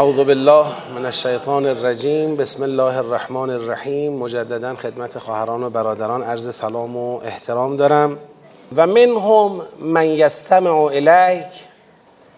[0.00, 0.66] اعوذ بالله
[0.96, 2.36] من الشیطان الرجیم.
[2.36, 4.12] بسم الله الرحمن الرحیم.
[4.12, 8.18] مجددا خدمت خواهران و برادران عرض سلام و احترام دارم.
[8.76, 11.46] و منهم من یستمع الیک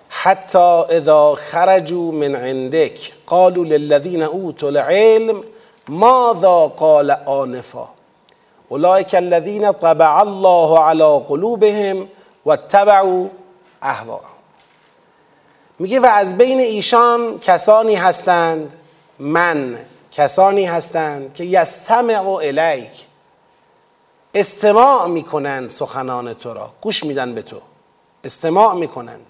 [0.09, 5.45] حتی اذا خرجوا من عندك قالوا للذین اوتوا العلم
[5.89, 7.89] ماذا قال آنفا.
[8.69, 12.09] اولئک الذین طبع الله على قلوبهم
[12.45, 13.27] واتبعوا
[13.83, 14.42] اهواءهم.
[15.83, 18.75] میگه و از بین ایشان کسانی هستند
[19.19, 19.79] من
[20.11, 23.07] کسانی هستند که یستمع الیک
[24.35, 26.71] استماع می‌کنند سخنان تو را.
[26.81, 27.57] گوش میدن به تو.
[28.25, 29.27] استماع می‌کنند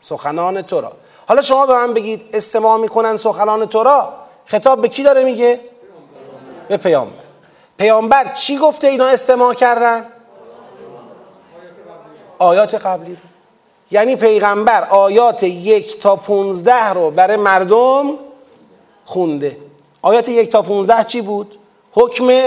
[0.00, 0.92] سخنان تو را.
[1.28, 4.14] حالا شما به من بگید استماع می‌کنند سخنان تو را؟
[4.46, 5.60] خطاب به کی داره میگه؟
[6.68, 7.24] به پیامبر.
[7.78, 10.04] پیامبر چی گفته اینا استماع کردن؟
[12.38, 13.33] آیات قبلی رو.
[13.90, 18.10] یعنی پیغمبر آیات یک تا پونزده رو برای مردم
[19.04, 19.56] خونده.
[20.02, 21.58] آیات یک تا پونزده چی بود؟
[21.92, 22.42] حکم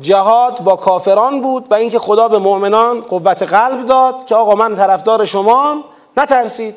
[0.00, 4.76] جهاد با کافران بود و اینکه خدا به مؤمنان قوت قلب داد که آقا من
[4.76, 5.84] طرفدار شما
[6.16, 6.76] نترسید.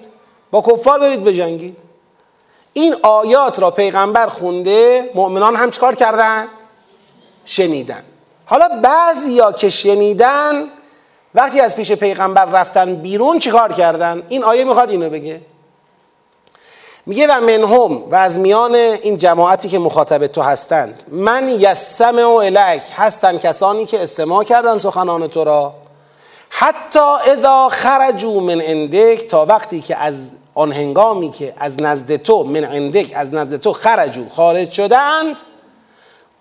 [0.52, 1.78] با کفار برید بجنگید.
[2.74, 6.48] این آیات را پیغمبر خونده مؤمنان هم چکار کردن؟
[7.46, 8.04] شنیدن.
[8.46, 10.64] حالا بعضیا که شنیدن
[11.36, 15.42] وقتی از پیش پیغمبر رفتن بیرون چیکار کردن؟ این آیه می‌خواد اینو بگه.
[17.06, 22.30] میگه و منهم و از میان این جماعتی که مخاطب تو هستند من یسمع و
[22.30, 25.74] الک هستند کسانی که استماع کردن سخنان تو را.
[26.50, 27.00] حتی
[27.34, 32.64] اذا خرجوا من عندک تا وقتی که از آن هنگامی که از نزد تو من
[32.64, 35.42] عندک از نزد تو خرجوا خارج شدند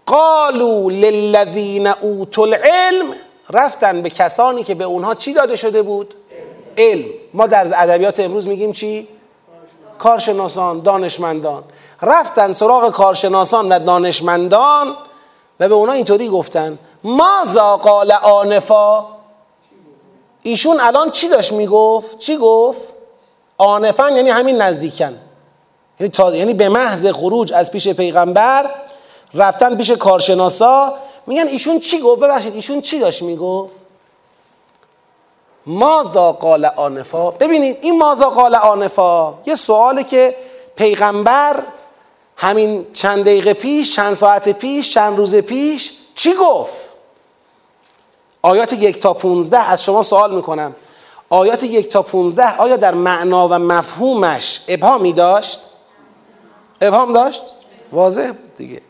[0.07, 3.15] قالوا للذین اوتوا العلم
[3.51, 6.15] رفتن به کسانی که به اونها چی داده شده بود؟
[6.79, 9.09] علم ما در ادبیات امروز میگیم چی؟
[9.99, 11.65] کارشناسان دانشمندان
[12.03, 14.97] رفتن سراغ کارشناسان و دانشمندان
[15.61, 19.07] و به اونا اینطوری گفتن ماذا قال آنفا
[20.43, 22.95] ایشون الان چی داشت می‌گفت؟ چی گفت؟
[23.59, 25.19] آنفن یعنی همین نزدیکن
[26.01, 26.37] یعنی.
[26.39, 28.71] یعنی به محض خروج از پیش پیغمبر
[29.35, 30.95] رفتن پیش کارشناسا
[31.27, 33.75] میگن ایشون چی گفت؟ ببخشید ایشون چی داشت می‌گفت؟
[35.67, 40.37] ماذا قال آنفا؟ ببینید این ماذا قال آنفا؟ یه سواله که
[40.77, 41.63] پیغمبر
[42.37, 46.95] همین چند دقیقه پیش چند ساعت پیش چند روز پیش چی گفت؟
[48.43, 50.75] آیات یک تا پونزده از شما سوال می‌کنم.
[51.31, 55.61] آیات یک تا پونزده آیا در معنا و مفهومش ابهامی داشت؟
[56.81, 57.43] ابهام داشت؟
[57.93, 58.81] واضح بود دیگه.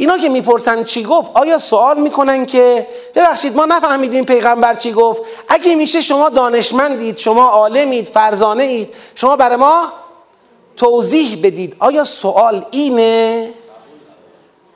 [0.00, 5.22] اینا که می‌پرسن چی گفت آیا سوال می‌کنن که ببخشید ما نفهمیدیم پیغمبر چی گفت؟
[5.48, 9.92] اگه میشه شما دانشمندید شما عالمید فرزانه اید شما برای ما
[10.76, 11.76] توضیح بدید.
[11.78, 13.50] آیا سوال اینه؟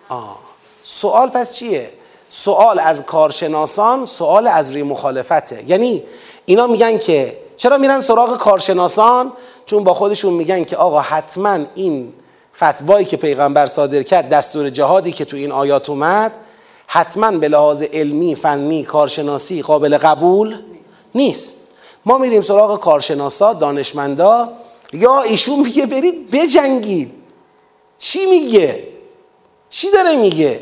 [0.08, 0.38] آه.
[0.82, 1.92] سوال پس چیه؟
[2.28, 5.64] سوال از کارشناسان سوال از روی مخالفته.
[5.66, 6.02] یعنی
[6.44, 9.32] اینا میگن که چرا میرن سراغ کارشناسان؟
[9.66, 12.12] چون با خودشون میگن که آقا حتما این
[12.56, 16.32] فتوایی که پیغمبر صادر کرد دستور جهادی که تو این آیات اومد
[16.86, 20.56] حتما به لحاظ علمی فنی کارشناسی قابل قبول
[21.14, 21.54] نیست.
[22.06, 24.52] ما میریم سراغ کارشناسا دانشمندا.
[24.92, 27.12] یا ایشون میگه برید بجنگید.
[27.98, 28.82] چی میگه؟
[29.68, 30.60] چی داره میگه؟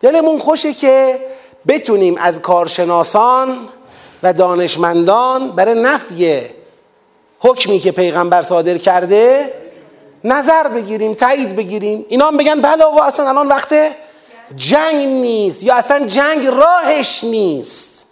[0.00, 1.20] دلمون خوشه که
[1.68, 3.58] بتونیم از کارشناسان
[4.22, 6.40] و دانشمندان برای نفی
[7.40, 9.52] حکمی که پیغمبر صادر کرده
[10.24, 12.06] نظر بگیریم تایید بگیریم.
[12.08, 13.74] اینا هم بگن بله آقا اصلا الان وقت
[14.56, 18.06] جنگ نیست یا اصلا جنگ راهش نیست.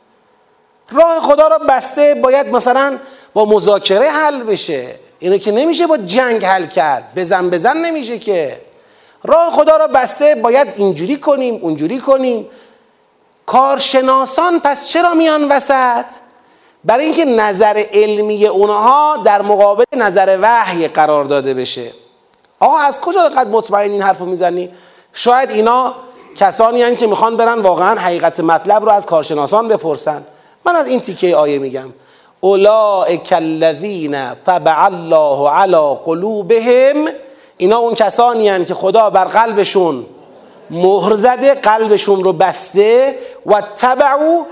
[0.92, 2.98] راه خدا را بسته باید مثلا
[3.34, 4.86] با مذاکره حل بشه.
[5.18, 7.14] اینو که نمیشه با جنگ حل کرد.
[7.16, 8.60] بزن بزن نمیشه که.
[9.24, 12.46] راه خدا را بسته باید اینجوری کنیم اونجوری کنیم.
[13.46, 16.04] کارشناسان پس چرا میان وسط؟
[16.84, 21.92] برای اینکه نظر علمی اونها در مقابل نظر وحی قرار داده بشه.
[22.60, 24.70] آقا از کجا قد مطمئن این حرفو می‌زنی؟
[25.12, 25.94] شاید اینا
[26.36, 30.24] کسانی هن که می‌خوان برن واقعا حقیقت مطلب رو از کارشناسان بپرسن.
[30.64, 31.92] من از این تیکه آیه میگم.
[32.40, 37.08] اولئک الذین طبع الله علی قلوبهم
[37.56, 40.06] اینا اون کسانی هن که خدا بر قلبشون
[40.70, 44.44] مهر زده قلبشون رو بسته و تبعو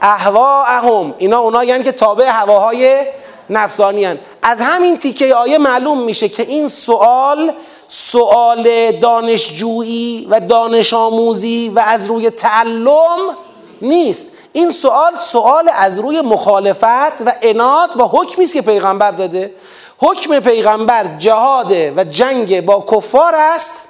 [0.00, 3.06] اهواهم اینا اونا یعنی که تابع هواهای
[3.50, 4.18] نفسانی هن.
[4.48, 7.52] از همین تیکه آیه معلوم میشه که این سوال
[7.88, 13.36] سوال دانشجویی و دانش آموزی و از روی تعلم
[13.82, 14.26] نیست.
[14.52, 19.54] این سوال سوال از روی مخالفت و انات با حکمی است که پیغمبر داده.
[19.98, 23.88] حکم پیغمبر جهاده و جنگ با کفار است.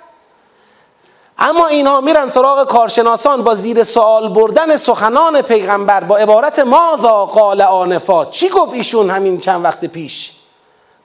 [1.39, 7.61] اما اینها میرن سراغ کارشناسان با زیر سوال بردن سخنان پیغمبر با عبارت ماذا قال
[7.61, 10.36] آنفا؟ چی گفت ایشون همین چند وقت پیش؟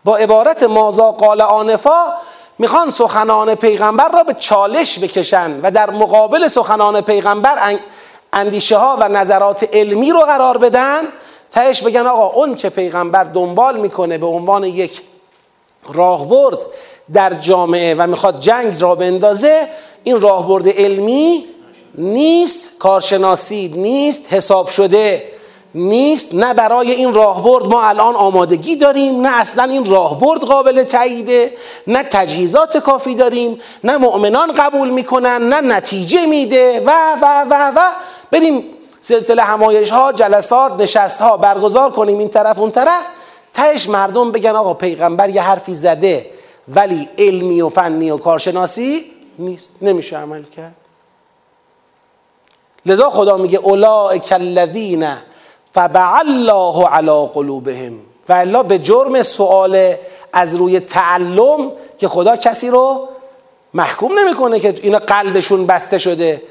[0.03, 2.13] با عبارت ماذا قال آنفا
[2.59, 7.77] می‌خوان سخنان پیغمبر را به چالش بکشن و در مقابل سخنان پیغمبر
[8.33, 11.01] اندیشه ها و نظرات علمی رو قرار بدن.
[11.51, 15.01] تهش بگن آقا اون چه پیغمبر دنبال می‌کنه به عنوان یک
[15.94, 16.57] راهبرد
[17.13, 19.68] در جامعه و می‌خواد جنگ را بندازه
[20.04, 21.45] این راهبرد علمی
[21.95, 25.24] نیست کارشناسی نیست حساب شده.
[25.75, 31.53] نیست نه برای این راهبرد ما الان آمادگی داریم نه اصلا این راهبرد قابل تاییده
[31.88, 36.91] نه تجهیزات کافی داریم نه مؤمنان قبول می‌کنن نه نتیجه میده و
[37.21, 37.89] و و و.
[38.31, 38.63] بریم
[39.01, 43.03] سلسله همایش ها جلسات نشست ها برگزار کنیم این طرف اون طرف.
[43.53, 46.25] تهش مردم بگن آقا پیغمبر یه حرفی زده
[46.75, 49.75] ولی علمی و فنی و کارشناسی نیست.
[49.81, 50.75] نمیشه عمل کرد.
[52.85, 55.07] لذا خدا میگه اولئک الذین
[55.75, 59.94] طبع الله علی قلوبهم و الله به جرم سوال
[60.33, 63.09] از روی تعلم که خدا کسی رو
[63.73, 66.41] محکوم نمی‌کنه که اینا قلبشون بسته شده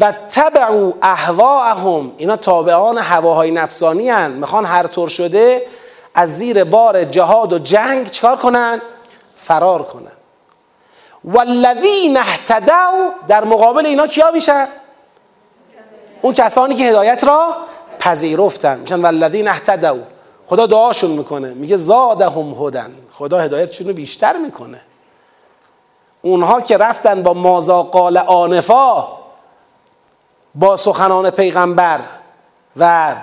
[0.00, 4.30] و تبعوا اهواهم اینا تابعان هواهای نفسانی هن.
[4.30, 5.66] می‌خوان هر طور شده
[6.14, 8.82] از زیر بار جهاد و جنگ چکار کنن؟
[9.36, 10.12] فرار کنن
[11.24, 14.68] والذین اهتدوا در مقابل اینا کیا میشن؟
[16.22, 17.56] اون کسانی که هدایت را
[17.98, 18.78] پذیرفتن.
[18.78, 19.98] میشن والذین اهتدوا.
[20.46, 21.54] خدا دعاشون می‌کنه.
[21.54, 22.94] میگه زادهم هدن.
[23.12, 24.80] خدا هدایتشون رو بیشتر می‌کنه.
[26.22, 29.08] اونها که رفتن با مازا قال آنفا
[30.54, 32.00] با سخنان پیغمبر
[32.76, 33.14] و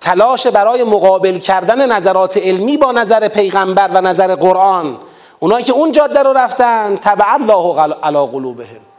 [0.00, 4.98] تلاش برای مقابل کردن نظرات علمی با نظر پیغمبر و نظر قرآن
[5.40, 8.91] اونایی که اون جاده رو رفتن تبع الله علی قلوبهم.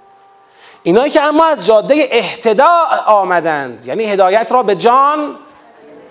[0.83, 5.35] اینایی که اما از جاده اهتداء آمدند یعنی هدایت را به جان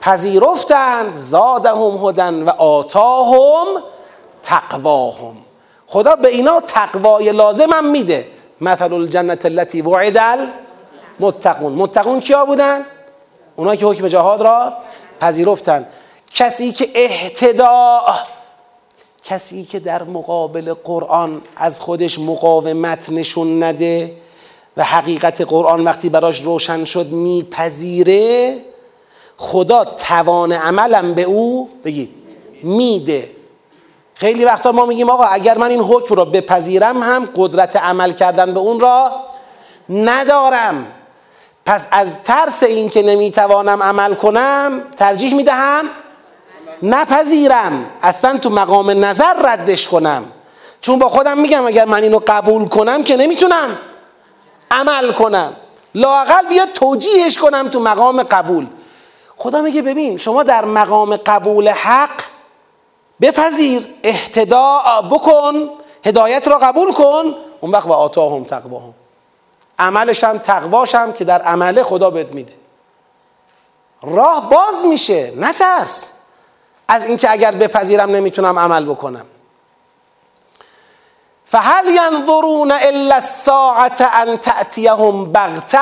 [0.00, 3.66] پذیرفتند زادهم هدن و آتاهم
[4.42, 5.36] تقواهم.
[5.86, 8.26] خدا به اینا تقوای لازم هم میده.
[8.60, 10.38] مثل الجنت التي وعد
[11.20, 12.86] متقون متقون کیا بودن؟
[13.56, 14.72] اونایی که حکم جهاد را
[15.20, 15.86] پذیرفتن.
[16.34, 18.14] کسی که اهتداء
[19.24, 24.21] کسی که در مقابل قرآن از خودش مقاومت نشون نده
[24.76, 28.56] و حقیقت قرآن وقتی براش روشن شد میپذیره
[29.36, 32.14] خدا توان عملم به او بگید
[32.62, 33.30] میده.
[34.14, 38.54] خیلی وقتا ما میگیم آقا اگر من این حکم را بپذیرم هم قدرت عمل کردن
[38.54, 39.12] به اون را
[39.88, 40.86] ندارم.
[41.66, 45.84] پس از ترس این که نمی‌توانم عمل کنم ترجیح می‌دهم
[46.82, 47.86] نپذیرم.
[48.02, 50.24] اصلا تو مقام نظر ردش کنم.
[50.80, 53.78] چون با خودم میگم اگر من اینو قبول کنم که نمی‌تونم.
[54.72, 55.52] عمل کنم.
[55.94, 58.66] لاقل بیا توجیهش کنم تو مقام قبول.
[59.36, 62.22] خدا میگه ببین شما در مقام قبول حق
[63.20, 65.70] بپذیر اهتداء بکن
[66.04, 68.94] هدایت را قبول کن اون وقت و آتاهم تقواهم.
[69.78, 72.52] عملش هم تقواش هم که در عمله خدا بهت میده.
[74.02, 76.12] راه باز میشه نترس.
[76.88, 79.26] از اینکه اگر بپذیرم نمی‌تونم عمل بکنم.
[81.52, 85.78] فهل ینظرون الا الساعت ان تأتیهم بغته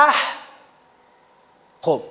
[1.81, 2.01] خب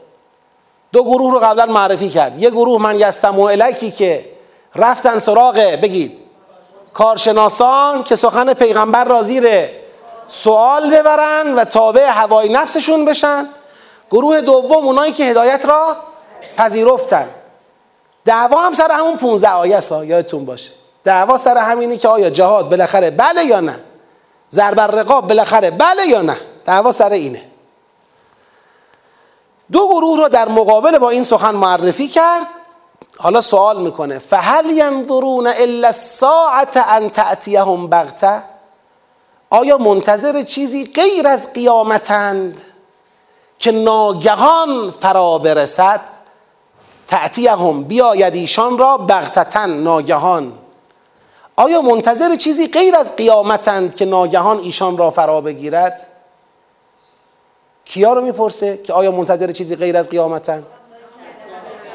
[0.93, 2.39] دو گروه رو قبلا معرفی کرد.
[2.39, 4.29] یه گروه من یستم و الیکی که
[4.75, 6.19] رفتن سراغ بگید
[6.93, 9.69] کارشناسان که سخن پیغمبر را زیر
[10.29, 13.49] سوال ببرن و تابع هوای نفسشون بشن.
[14.11, 15.97] گروه دوم اونایی که هدایت را
[16.57, 17.29] پذیرفتن.
[18.25, 20.80] دعوا هم سر همون 15 آیه ها یادتون باشه.
[21.05, 23.81] دعوا سر همینی که آیا جهاد بالاخره بله یا نه؟
[24.51, 27.51] ضرب رقاب بالاخره بله یا نه؟ دعوا سر اینه.
[29.73, 32.47] دو گروه رو در مقابل با این سخن معرفی کرد.
[33.19, 38.43] حالا سوال می‌کنه فهل ینظرون الا الساعت ان تأتیهم بغته
[39.51, 42.61] آیا منتظر چیزی غیر از قیامتند
[43.59, 46.01] که ناگهان فرا برسد؟
[47.07, 50.53] تأتیهم بیاید ایشان را بغتتن ناگهان.
[51.61, 56.07] آیا منتظر چیزی غیر از قیامتند که ناگهان ایشان را فرا بگیرد؟
[57.85, 60.67] کیا رو می‌پرسه که آیا منتظر چیزی غیر از قیامتند؟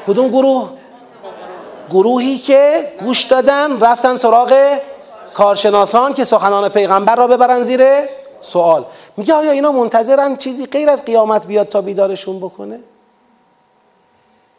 [0.06, 0.70] کدوم گروه؟
[1.90, 4.78] گروهی که گوش دادن رفتن سراغ
[5.34, 7.82] کارشناسان که سخنان پیغمبر را ببرن زیر
[8.40, 8.84] سوال.
[9.16, 12.80] میگه آیا اینا منتظرن چیزی غیر از قیامت بیاد تا بیدارشون بکنه؟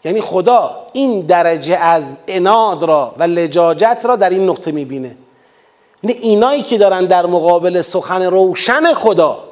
[0.03, 5.17] یعنی خدا این درجه از اناد را و لجاجت را در این نقطه می‌بینه.
[6.03, 9.43] یعنی اینایی که دارن در مقابل سخن روشن خدا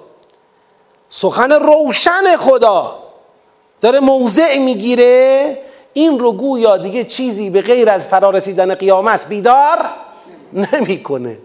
[1.10, 3.00] سخن روشن خدا
[3.82, 5.58] داره موضع می‌گیره
[5.94, 9.90] این رو گویا دیگه چیزی به غیر از فرارسیدن قیامت بیدار
[10.54, 11.38] نمی‌کنه.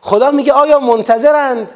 [0.00, 1.74] خدا میگه آیا منتظرند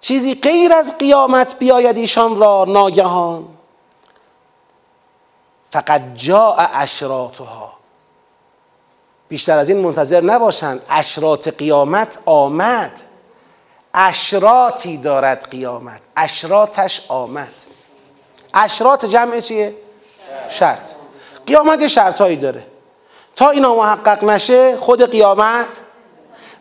[0.00, 3.44] چیزی غیر از قیامت بیاید ایشان را ناگهان؟
[5.72, 7.72] فقط جا اشراتها
[9.28, 13.00] بیشتر از این منتظر نباشند اشرات قیامت آمد.
[13.94, 16.00] اشراتی دارد قیامت.
[16.16, 17.52] اشراتش آمد.
[18.54, 19.74] اشرات جمع چیه؟
[20.48, 20.92] شرط.
[21.46, 22.66] قیامت یه شرط هایی داره.
[23.36, 25.80] تا اینا محقق نشه خود قیامت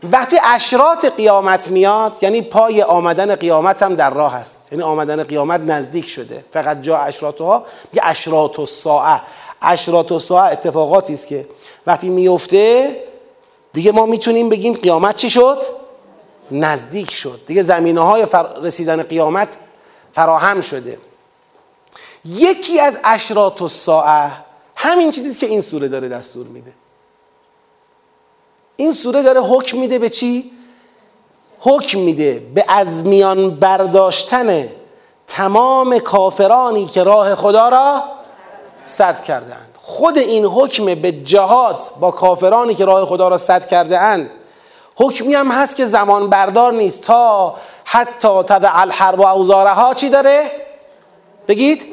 [0.03, 4.67] وقتی اشرات قیامت میاد یعنی پای آمدن قیامت هم در راه است.
[4.71, 6.45] یعنی آمدن قیامت نزدیک شده.
[6.51, 9.21] فقط جا اشراتها یه اشرات و ساعه.
[9.61, 11.45] اشرات و ساعه اتفاقاتی است که
[11.87, 12.95] وقتی میفته
[13.73, 15.57] دیگه ما می‌تونیم بگیم قیامت چی شد؟
[16.51, 17.41] نزدیک شد.
[17.47, 18.27] دیگه زمینه های
[18.61, 19.47] رسیدن قیامت
[20.13, 20.97] فراهم شده.
[22.25, 24.31] یکی از اشرات و ساعه
[24.75, 26.73] همین چیزی که این سوره داره دستور میده.
[28.75, 30.51] این سوره داره حکم میده به چی؟
[31.59, 34.69] حکم میده به از میان برداشتن
[35.27, 38.03] تمام کافرانی که راه خدا را
[38.85, 43.99] صد کردند خود این حکم به جهاد با کافرانی که راه خدا را صد کرده
[43.99, 44.29] اند
[44.95, 50.51] حکمی هم هست که زمان بردار نیست تا حتی تدع الحرب و اوزارها چی داره؟
[51.47, 51.85] بگید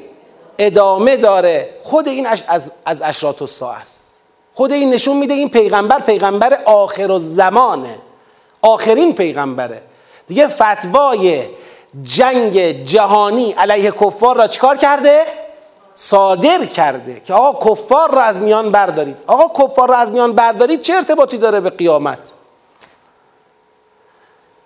[0.59, 4.08] ادامه داره خود این از, از اشرات الساعه است
[4.59, 7.99] خود این نشون میده این پیغمبر پیغمبر آخر و زمانه
[8.63, 9.83] آخرین پیغمبره.
[10.27, 11.49] دیگه فتوای
[12.03, 15.25] جنگ جهانی علیه کفار را چکار کرده؟
[15.95, 19.17] صادر کرده که آقا کفار را از میان بردارید.
[19.27, 22.33] آقا کفار را از میان بردارید چه ارتباطی داره به قیامت؟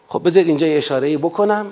[0.08, 1.66] خب بذارید اینجا یه اشاره بکنم.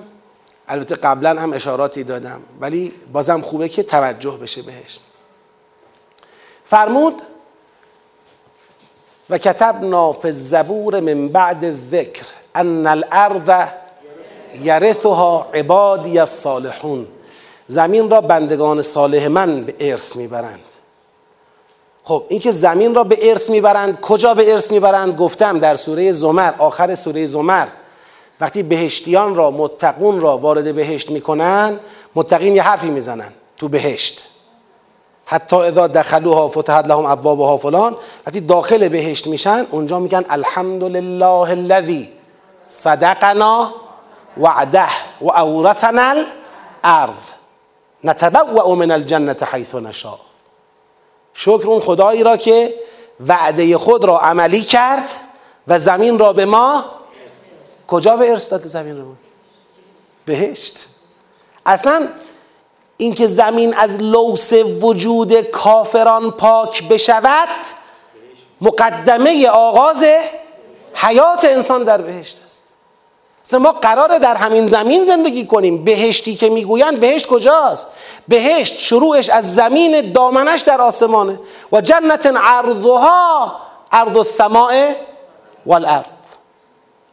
[0.69, 4.99] البته قبلا هم اشاراتی دادم ولی بازم خوبه که توجه بشه بهش.
[6.65, 7.23] فرمود
[9.31, 13.69] و کتبنا فی الزبور من بعد ذکر ان الارض
[14.63, 17.07] یرثها عبادی الصالحون.
[17.69, 20.61] زمین را بندگان صالح من به ارث می‌برند.
[22.05, 26.53] خب اینکه زمین را به ارث می‌برند کجا به ارث می‌برند؟ گفتم در سوره زمر
[26.59, 27.67] آخر سوره زمر.
[28.41, 31.81] وقتی بهشتیان را متقون را وارد بهشت می‌کنن
[32.15, 34.30] متقین یه حرفی می‌زنن تو بهشت.
[35.31, 37.97] حتی اذا دخلوها فتحت لهم ابوابها فلان
[38.27, 42.13] وقتی داخل بهشت میشن اونجا میگن الحمد لله الذی
[42.69, 43.75] صدقنا
[44.37, 44.89] وعده
[45.21, 46.25] و اورثنا
[46.85, 47.17] الارض.
[48.05, 50.19] نتبوأ من الجنه حیث نشاء.
[51.35, 52.75] شکر اون خدایی را که
[53.27, 55.11] وعده خود را عملی کرد
[55.69, 56.85] و زمین را به ما
[57.87, 59.15] کجا به ارث داده زمین رو.
[60.25, 60.87] بهشت.
[61.67, 62.09] اصلا
[63.01, 67.49] اینکه زمین از لوس وجود کافران پاک بشود
[68.61, 70.05] مقدمه آغاز
[70.95, 73.55] حیات انسان در بهشت است.
[73.55, 75.85] ما قراره در همین زمین زندگی کنیم.
[75.85, 77.89] بهشتی که می‌گویند بهشت کجاست؟
[78.29, 81.41] بهشت شروعش از زمین دامنش در آسمانه.
[81.73, 83.53] و جنت عرضها
[83.93, 84.93] عرض السماء
[85.67, 86.05] والارض.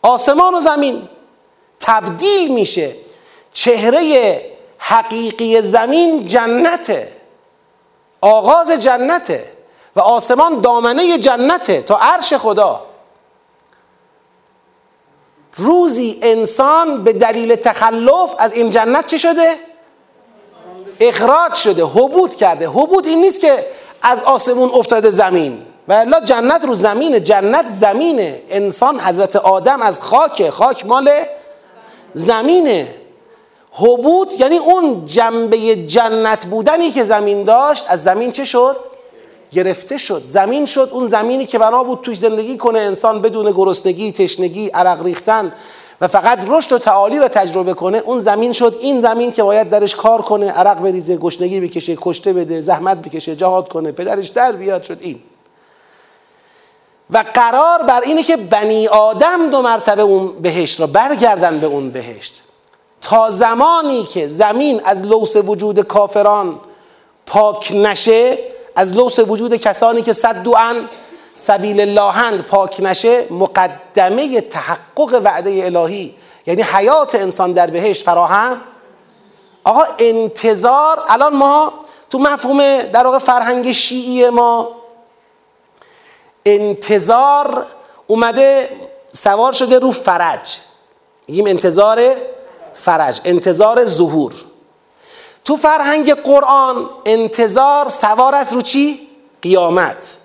[0.01, 1.10] آسمان و زمین
[1.79, 2.96] تبدیل میشه.
[3.53, 7.12] چهره حقیقی زمین جنته.
[8.22, 9.52] آغاز جنته
[9.96, 12.86] و آسمان دامنه جنته تا عرش خدا.
[15.58, 19.56] روزی انسان به دلیل تخلف از این جنت چه شده؟
[21.00, 22.68] اخراج شده حبود کرده.
[22.68, 23.66] حبود این نیست که
[24.02, 25.66] از آسمون افتاده زمین.
[25.88, 28.42] و الا جنت رو زمینه جنت زمینه.
[28.50, 31.10] انسان حضرت آدم از خاک خاک مال
[32.14, 32.88] زمینه.
[33.80, 38.76] حبوط یعنی اون جنبه جنت بودنی که زمین داشت از زمین چه شد؟
[39.52, 40.24] گرفته شد.
[40.26, 45.04] زمین شد اون زمینی که بنا بود توش زندگی کنه انسان بدون گرسنگی تشنگی عرق
[45.04, 45.54] ریختن
[46.02, 49.70] و فقط رشد و تعالی را تجربه کنه اون زمین شد این زمین که باید
[49.70, 54.52] درش کار کنه عرق بریزه گشنگی بکشه کشته بده زحمت بکشه جهاد کنه پدرش در
[54.52, 55.20] بیاد شد این.
[57.10, 61.90] و قرار بر اینه که بنی آدم دو مرتبه اون بهشت را برگردن به اون
[61.90, 62.44] بهشت.
[63.08, 66.60] تا زمانی که زمین از لوس وجود کافران
[67.26, 68.40] پاک نشه
[68.76, 70.90] از لوس وجود کسانی که صد ان
[71.36, 76.16] سبیل اللهند پاک نشه مقدمه تحقق وعده الهی
[76.48, 78.62] یعنی حیات انسان در بهشت فراهم؟
[79.64, 81.74] آقا انتظار الان ما
[82.10, 84.70] تو مفهوم در واقع فرهنگ شیعی ما
[86.46, 87.66] انتظار
[88.08, 88.70] اومده
[89.12, 90.58] سوار شده رو فرج.
[91.28, 92.00] میگیم انتظار
[92.78, 94.34] فرج انتظار ظهور
[95.46, 99.08] تو فرهنگ قرآن انتظار سوار است رو چی؟
[99.42, 100.18] قیامت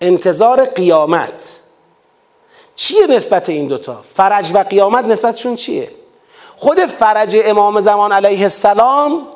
[0.00, 1.42] انتظار قیامت
[2.76, 5.90] چیه نسبت این دوتا؟ فرج و قیامت نسبتشون چیه؟
[6.56, 9.26] خود فرج امام زمان علیه السلام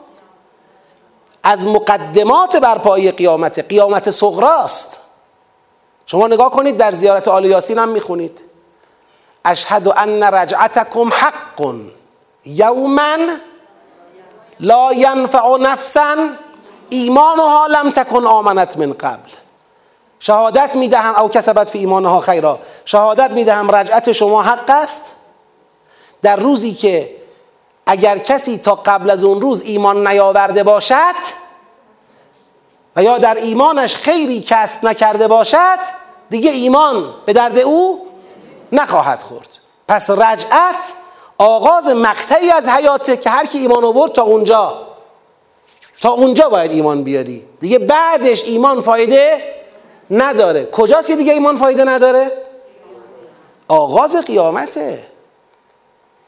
[1.43, 5.01] از مقدمات برپایی قیامت قیامت صغراست
[6.07, 8.41] شما نگاه کنید در زیارت آل یاسین هم می‌خونید
[9.45, 11.61] اشهد ان رجعتکم حق
[12.49, 13.17] یوما
[14.61, 16.17] لا ینفع نفسا
[16.91, 19.31] ایمانها لم تکن آمنت من قبل.
[20.21, 22.59] شهادت می‌دهم او کسبت فی ایمانها خیرا.
[22.85, 25.03] شهادت می‌دهم رجعت شما حق است.
[26.23, 27.17] در روزی که
[27.87, 31.39] اگر کسی تا قبل از اون روز ایمان نیاورده باشد
[32.97, 35.79] و یا در ایمانش خیری کسب نکرده باشد
[36.31, 38.07] دیگه ایمان به درد او
[38.73, 39.49] نخواهد خورد.
[39.89, 40.77] پس رجعت
[41.39, 44.89] آغاز مقطعی از حیاته که هر کی ایمان آورد تا اونجا.
[46.01, 47.45] تا اونجا باید ایمان بیاری.
[47.61, 49.55] دیگه بعدش ایمان فایده
[50.11, 50.65] نداره.
[50.65, 52.33] کجاست که دیگه ایمان فایده نداره؟
[53.69, 55.07] آغاز قیامته.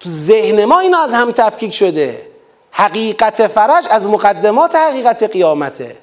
[0.01, 2.31] تو ذهن ما اینا از هم تفکیک شده.
[2.71, 5.99] حقیقت فرج از مقدمات حقیقت قیامته.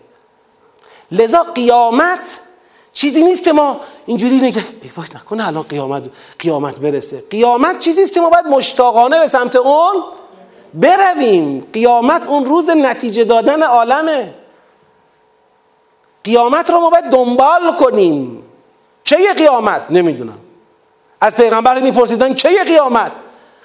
[1.11, 2.39] لذا قیامت
[2.97, 4.63] چیزی نیست که ما اینجوری نگه
[4.97, 6.03] وای نکنه الان قیامت
[6.39, 7.23] قیامت برسه.
[7.29, 10.03] قیامت چیزی است که ما باید مشتاقانه به سمت اون
[10.73, 11.67] برویم.
[11.73, 14.33] قیامت اون روز نتیجه دادن عالمه.
[16.23, 18.43] قیامت رو ما باید دنبال کنیم.
[19.03, 20.39] چه قیامت؟ نمی‌دونم.
[21.21, 23.11] از پیغمبر میپرسیدن چه قیامت؟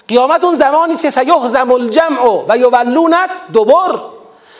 [0.08, 4.00] قیامت اون زمانی است که سیهزم الجمع و یولونت دوبر.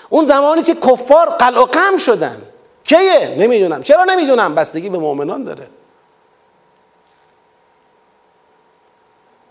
[0.09, 2.43] اون زمانی است که کفار قلع و قم شدن.
[2.85, 3.83] کیه؟ نمی‌دونم.
[3.83, 5.69] چرا نمی‌دونم؟ بستگی به مؤمنان داره.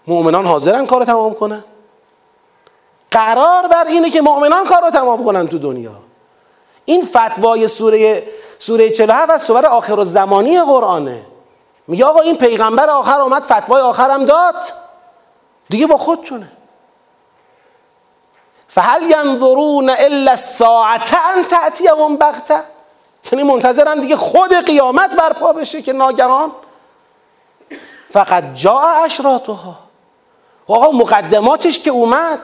[0.08, 1.63] مؤمنان حاضرن کار تمام کنن.
[3.12, 5.91] قرار بر اینه که مؤمنان کار رو تمام کنن تو دنیا.
[6.86, 8.24] این فتوای سوره
[8.60, 11.26] سوره 47 از سوره آخر و زمانی قرآنه.
[11.88, 14.56] میگه آقا این پیغمبر آخر آمد فتوای آخرم داد.
[15.70, 16.52] دیگه با خودتونه.
[18.67, 21.00] فهل ینظرون الا الساعه
[21.36, 22.63] ان تاتیهم بغته
[23.32, 26.52] یعنی منتظرن دیگه خود قیامت برپا بشه که ناگهان.
[28.10, 29.80] فقط جا اشراتها
[30.67, 32.39] آقا مقدماتش که اومد.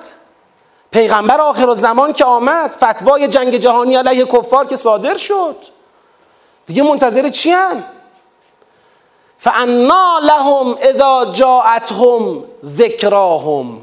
[0.92, 5.56] پیغمبر آخر زمان که آمد فتوای جنگ جهانی علیه کفار که صادر شد.
[6.68, 7.84] دیگه منتظر چی هم؟
[9.38, 13.82] فانا لهم اذا جاءتهم ذکراهم.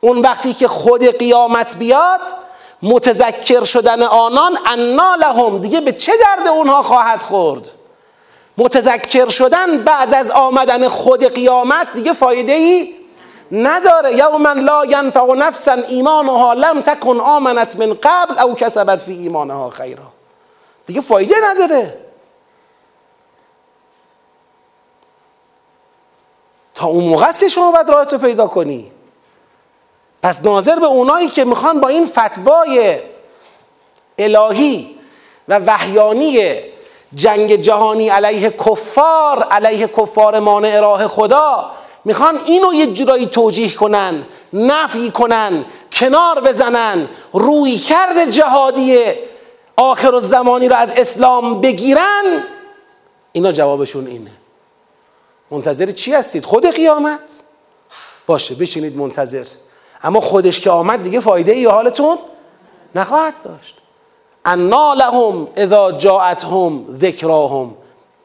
[0.00, 2.20] اون وقتی که خود قیامت بیاد
[2.84, 5.58] متذکر شدن آنان انا لهم.
[5.58, 7.70] دیگه به چه درد اونها خواهد خورد؟
[8.58, 12.94] متذکر شدن بعد از آمدن خود قیامت دیگه فایده ای
[13.52, 14.16] نداره.
[14.16, 20.12] یوما لا ینفع نفسا ایمانها لم تکن آمنت من قبل او کسبت فی ایمانها خیرا.
[20.86, 21.98] دیگه فایده نداره.
[26.74, 28.93] تا اون موقع است که شما باید راهتو پیدا کنی.
[30.24, 32.98] پس ناظر به اونایی که می‌خوان با این فتوای
[34.18, 34.98] الهی
[35.48, 36.54] و وحیانی
[37.14, 41.70] جنگ جهانی علیه کفار علیه کفار مانع راه خدا
[42.04, 48.98] می‌خوان اینو یه جورایی توجیه کنن نفی کنن کنار بزنن روی کرد جهادی
[49.76, 52.44] آخر زمانی رو از اسلام بگیرن
[53.32, 54.30] اینا جوابشون اینه
[55.50, 57.20] منتظر چی هستید؟ خود قیامت؟
[58.26, 59.44] باشه بشینید منتظر
[60.04, 62.18] اما خودش که آمد دیگه فایده ای حالتون
[62.94, 63.76] نخواهد داشت.
[64.44, 67.74] انا لهم اذا جاءتهم ذکراهم.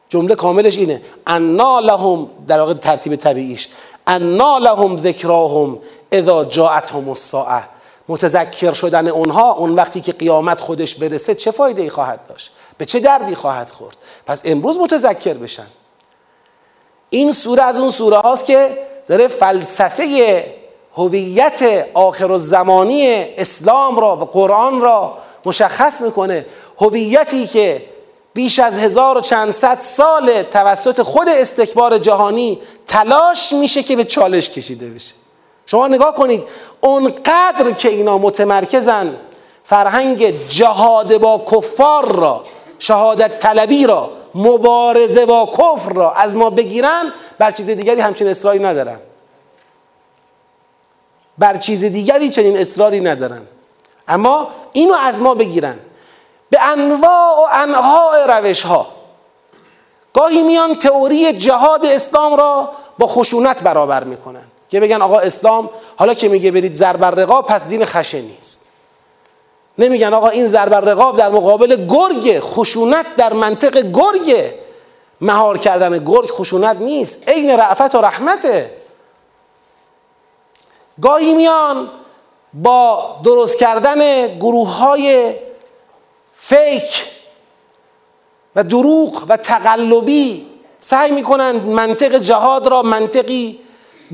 [0.09, 1.01] جمله کاملش اینه.
[1.27, 3.69] انا لهم در واقع ترتیب طبیعیش.
[4.07, 5.79] انا لهم ذکراهم
[6.11, 7.63] اذا جاءتهم الساعه.
[8.07, 12.85] متذکر شدن اونها اون وقتی که قیامت خودش برسه چه فایده ای خواهد داشت؟ به
[12.85, 15.67] چه دردی خواهد خورد؟ پس امروز متذکر بشن.
[17.09, 20.58] این سوره از اون سوره هاست که داره فلسفه
[20.97, 26.45] هویت آخر الزمانی اسلام را و قرآن را مشخص می‌کنه.
[26.79, 27.85] هویتی که
[28.33, 34.03] بیش از هزار و چند صد سال توسط خود استکبار جهانی تلاش میشه که به
[34.03, 35.15] چالش کشیده بشه.
[35.65, 36.43] شما نگاه کنید
[36.81, 39.15] اونقدر که اینا متمرکزن
[39.63, 42.43] فرهنگ جهاد با کفار را
[42.79, 48.59] شهادت طلبی را مبارزه با کفر را از ما بگیرن بر چیز دیگری همچین اصراری
[48.59, 48.99] ندارن.
[51.39, 53.41] بر چیز دیگری چنین اصراری ندارن.
[54.07, 55.79] اما اینو از ما بگیرن.
[56.49, 58.87] به انواع و انواع روش ها
[60.13, 64.43] گاهی میان تئوری جهاد اسلام را با خشونت برابر می‌کنن.
[64.69, 68.69] که بگن آقا اسلام حالا که میگه برید زربر رقاب پس دین خشه نیست.
[69.77, 74.53] نمیگن آقا این زربر رقاب در مقابل گرگ خشونت در منطق گرگ.
[75.21, 77.29] مهار کردن گرگ خشونت نیست.
[77.29, 78.71] عین رعفت و رحمته.
[81.01, 81.89] گاهی میان
[82.53, 85.35] با درست کردن گروه های
[86.33, 87.05] فیک
[88.55, 90.47] و دروغ و تقلبی
[90.79, 93.59] سعی می‌کنن منطق جهاد را منطقی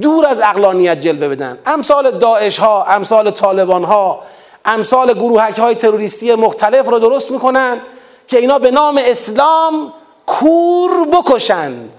[0.02, 1.60] دور از اقلانیت جلوه بدن.
[1.65, 4.21] امثال داعش ها امثال طالبان ها
[4.65, 7.82] امثال گروهک های تروریستی مختلف را درست می‌کنن
[8.28, 9.93] که اینا به نام اسلام
[10.26, 11.95] کور بکشند.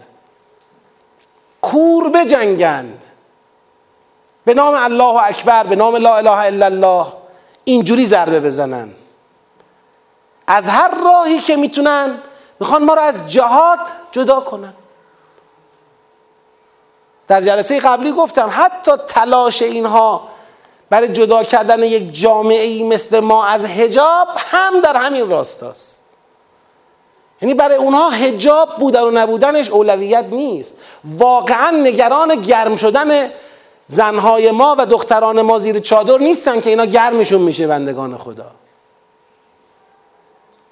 [1.62, 3.04] کور بجنگند.
[4.46, 7.06] به نام الله اکبر به نام لا اله الا الله
[7.64, 8.90] اینجوری ضربه بزنن.
[10.46, 12.18] از هر راهی که می‌تونن
[12.60, 13.78] می‌خوان ما رو از جهاد
[14.12, 14.74] جدا کنن.
[17.28, 20.28] در جلسه قبلی گفتم حتی تلاش اینها
[20.90, 26.02] برای جدا کردن یک جامعه ای مثل ما از هجاب هم در همین راستاست
[27.42, 30.74] یعنی برای اونها هجاب بودن و نبودنش اولویت نیست.
[31.04, 33.30] واقعا نگران گرم شدن
[33.86, 38.50] زنهای ما و دختران ما زیر چادر نیستن که اینا گرمشون میشه بندگان خدا.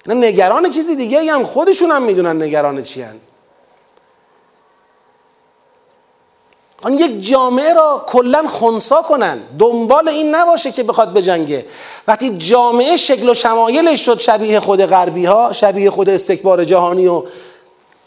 [0.07, 3.19] اینا نگران چیزی دیگه هم خودشون هم می‌دونن نگران چی هن.
[6.83, 9.39] آن یک جامعه را کلا خونسا کنن.
[9.59, 11.65] دنبال این نباشه که بخواد بجنگه.
[12.07, 17.23] وقتی جامعه شکل و شمایلش شد شبیه خود غربی ها شبیه خود استکبار جهانی و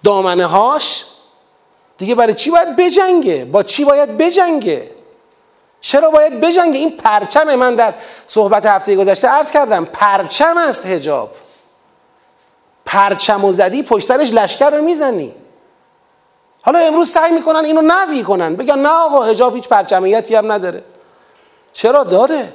[0.05, 1.05] دامنه هاش
[1.99, 4.91] دیگه برای چی باید بجنگه؟ با چی باید بجنگه؟
[5.81, 7.95] چرا باید بجنگه این پرچم من در
[8.27, 11.35] صحبت هفته گذشته؟ عرض کردم پرچم است هجاب
[12.85, 15.35] پرچم و زدی پشترش لشکر رو می‌زنی.
[16.63, 18.57] حالا امروز سعی می‌کنن اینو نفی کنن.
[18.57, 20.83] بگن نه آقا هجاب هیچ پرچمیتی هم نداره.
[21.73, 22.53] چرا داره؟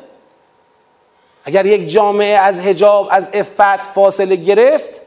[1.46, 5.02] اگر یک جامعه از هجاب از افت فاصله گرفت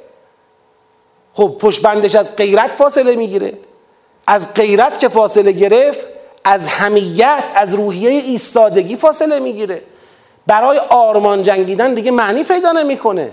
[1.35, 3.53] خب پشت بندش از غیرت فاصله می‌گیره.
[4.27, 6.07] از غیرت که فاصله گرفت
[6.49, 9.83] از همیت از روحیه ایستادگی فاصله می‌گیره.
[10.47, 13.33] برای آرمان جنگیدن دیگه معنی پیدا نمی‌کنه.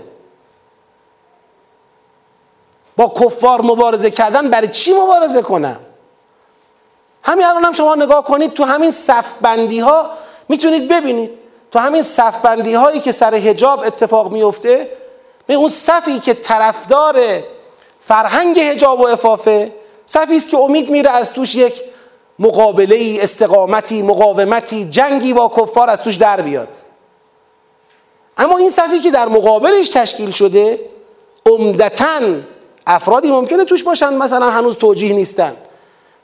[2.96, 5.80] با کفار مبارزه کردن برای چی مبارزه کنم؟
[7.22, 10.10] همین الان هم شما نگاه کنید تو همین صفبندی ها
[10.48, 11.30] می‌تونید ببینید.
[11.72, 14.90] تو همین صفبندی هایی که سر هجاب اتفاق میفته
[15.46, 17.20] به اون صفی که طرفدار
[18.00, 19.72] فرهنگ هجاب و افافه
[20.06, 21.93] صفی است که امید میره از توش یک
[22.38, 26.68] مقابله ای استقامتی مقاومتی جنگی با کفار از توش در بیاد.
[28.38, 30.80] اما این صفی که در مقابلش تشکیل شده
[31.46, 32.20] عمدتا
[32.86, 35.56] افرادی ممکنه توش باشن مثلا هنوز توجیه نیستن.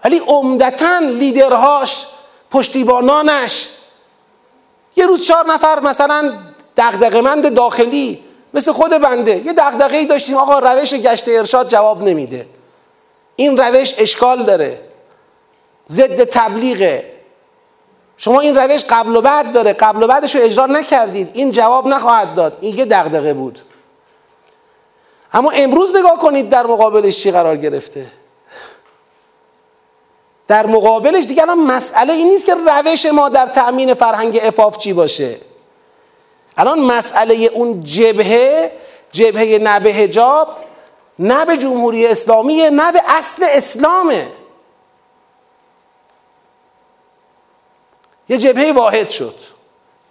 [0.05, 2.07] ولی عمدتا لیدرهاش
[2.51, 3.69] پشتیبانانش
[4.97, 6.33] یه روز چهار نفر مثلا
[6.77, 8.21] دغدغه‌مند داخلی
[8.55, 12.47] مثل خود بنده یه دغدغه ای داشتیم آقا روش گشت ارشاد جواب نمیده.
[13.37, 14.90] این روش اشکال داره.
[15.91, 17.11] ضد تبلیغه.
[18.17, 19.73] شما این روش قبل و بعد داره.
[19.73, 21.31] قبل و بعدش رو اجرا نکردید.
[21.35, 22.59] این جواب نخواهد داد.
[22.61, 23.59] این یه دغدغه بود.
[25.33, 28.07] اما امروز نگاه کنید در مقابلش چی قرار گرفته.
[30.49, 34.93] در مقابلش دیگه الان مسئله این نیست که روش ما در تأمین فرهنگ افاف چی
[34.93, 35.37] باشه.
[36.57, 38.73] الان مسئله اون جبهه
[39.13, 40.49] جبهه نه به هجاب
[41.19, 44.27] نه به جمهوری اسلامی نه به اصل اسلامه.
[48.31, 49.35] یه جبهه واحد شد.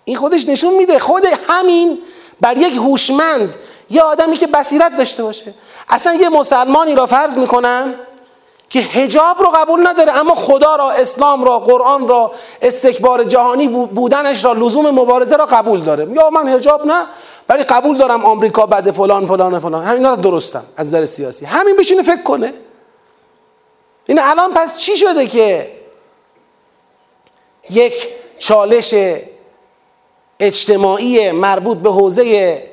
[0.06, 2.00] این خودش نشون میده خود همین
[2.42, 3.56] بر یک هوشمند
[3.90, 5.54] یه آدمی که بصیرت داشته باشه.
[5.90, 7.94] اصلا یه مسلمانی را فرض می‌کنن
[8.70, 14.46] که هجاب رو قبول نداره اما خدا را اسلام را قرآن را استکبار جهانی بودنش
[14.46, 16.08] را لزوم مبارزه را قبول داره.
[16.14, 17.06] یا من هجاب نه
[17.50, 19.84] ولی قبول دارم آمریکا بعد فلان فلان فلان.
[19.84, 21.46] همین را درستم از نظر سیاسی.
[21.46, 22.54] همین بشینه فکر کنه.
[24.06, 25.79] این الان پس چی شده که
[27.70, 28.08] یک
[28.40, 28.96] چالش
[30.40, 32.64] اجتماعی مربوط به حوزه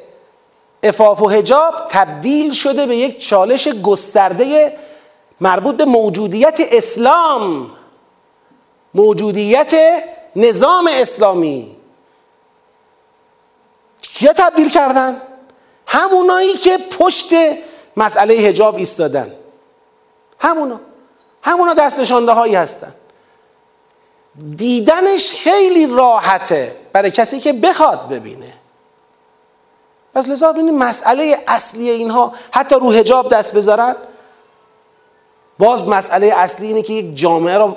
[0.82, 4.78] افاف و هجاب تبدیل شده به یک چالش گسترده
[5.40, 7.70] مربوط به موجودیت اسلام
[8.94, 9.74] موجودیت
[10.36, 11.76] نظام اسلامی.
[14.02, 15.22] کیا تبدیل کردن؟
[15.86, 17.34] همونایی که پشت
[17.96, 19.34] مسئله هجاب ایستادن.
[20.38, 20.80] همونا.
[21.42, 22.94] همونا دست نشانده هایی هستن.
[24.56, 28.52] دیدنش خیلی راحته برای کسی که بخواد ببینه.
[30.14, 33.96] پس لذا ببینید مسئله اصلی اینها حتی رو حجاب دست بذارن
[35.58, 37.76] باز مسئله اصلی اینه که یک جامعه را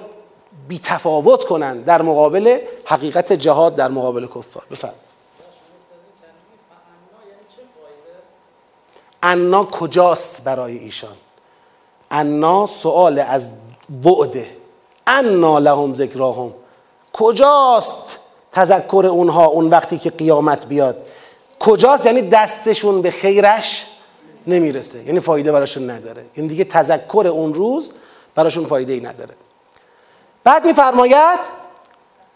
[0.67, 4.63] بی تفاوت کنن در مقابل حقیقت جهاد در مقابل کفار.
[4.71, 4.93] بفرم
[9.23, 11.15] انا کجاست برای ایشان؟
[12.11, 13.49] انا سوال از
[13.89, 14.58] بعده
[15.09, 16.53] انا لهم ذکراهم
[17.13, 18.17] کجاست
[18.51, 20.97] تذکر اونها اون وقتی که قیامت بیاد؟
[21.59, 23.85] کجاست؟ یعنی دستشون به خیرش
[24.47, 25.03] نمی‌رسه.
[25.03, 26.25] یعنی فایده براشون نداره.
[26.37, 27.91] یعنی دیگه تذکر اون روز
[28.35, 29.33] براشون فایده ای نداره.
[30.43, 31.39] بعد میفرماید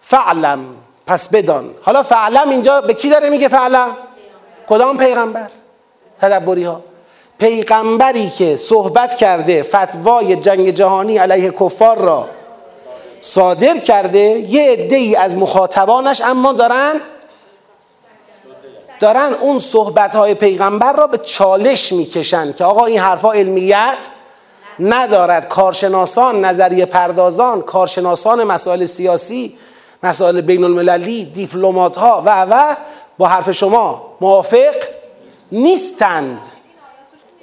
[0.02, 0.66] فعلم.
[1.06, 1.74] پس بدان.
[1.82, 3.98] حالا فعلم اینجا به کی داره میگه فعلم؟
[4.70, 5.50] کدام پیغمبر؟
[6.22, 6.82] تدبری ها
[7.38, 12.30] پیغمبری که صحبت کرده فتوای جنگ جهانی علیه کفار را
[13.24, 16.94] صادر کرده یه عده ای از مخاطبانش اما دارن؟
[19.00, 23.98] دارن اون صحبت های پیغمبر را به چالش می‌کشن که آقا این حرفا علمیت
[24.80, 25.48] ندارد.
[25.48, 29.58] کارشناسان نظریه پردازان کارشناسان مسائل سیاسی
[30.04, 32.76] مسائل بین المللی دیپلمات ها و و
[33.18, 34.76] با حرف شما موافق
[35.52, 36.42] نیستند.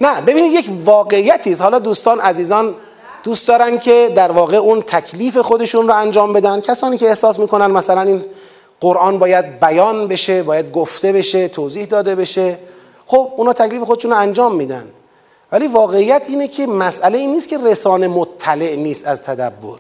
[0.01, 1.63] نه ببینید یک واقعیتی است.
[1.63, 2.75] حالا دوستان عزیزان
[3.23, 6.61] دوست دارن که در واقع اون تکلیف خودشون رو انجام بدن.
[6.61, 8.25] کسانی که احساس می‌کنن مثلا این
[8.81, 12.59] قرآن باید بیان بشه باید گفته بشه توضیح داده بشه
[13.07, 14.85] خب اونا تکلیف خودشون رو انجام میدن.
[15.53, 19.79] ولی واقعیت اینه که مسئله این نیست که رسانه مطلع نیست از تدبر.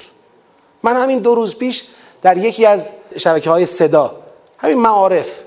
[0.82, 1.84] من همین دو روز پیش
[2.22, 4.14] در یکی از شبکه های صدا
[4.58, 5.42] همین معارف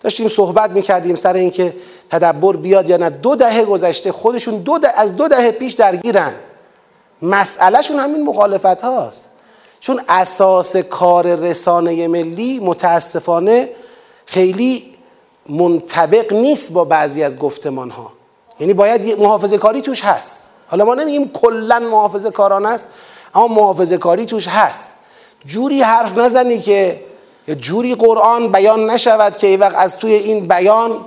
[0.00, 1.74] داشتیم صحبت می‌کردیم سر اینکه
[2.10, 3.10] تدبر بیاد یا نه.
[3.10, 6.34] دو دهه گذشته خودشون دو از دو دهه پیش درگیرن.
[7.22, 9.30] مسئلهشون همین مخالفت هاست.
[9.80, 13.68] چون اساس کار رسانه ملی متاسفانه
[14.26, 14.92] خیلی
[15.48, 18.12] منطبق نیست با بعضی از گفتمان ها
[18.60, 20.50] یعنی باید محافظه کاری توش هست.
[20.66, 22.88] حالا ما نمیگیم کلا محافظه کاران است
[23.34, 24.94] اما محافظه کاری توش هست.
[25.46, 27.00] جوری حرف نزنی که
[27.60, 31.00] جوری قرآن بیان نشود که ای وقت از توی این بیان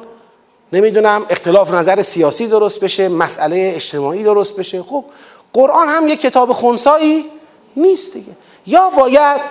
[0.73, 4.83] نمی‌دونم اختلاف نظر سیاسی درست بشه مسئله اجتماعی درست بشه.
[4.83, 5.05] خب
[5.53, 7.25] قرآن هم یک کتاب خونسایی
[7.75, 8.31] نیست دیگه.
[8.67, 9.41] یا باید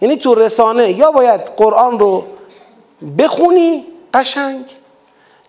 [0.00, 2.24] یعنی تو رسانه یا باید قرآن رو
[3.18, 4.64] بخونی قشنگ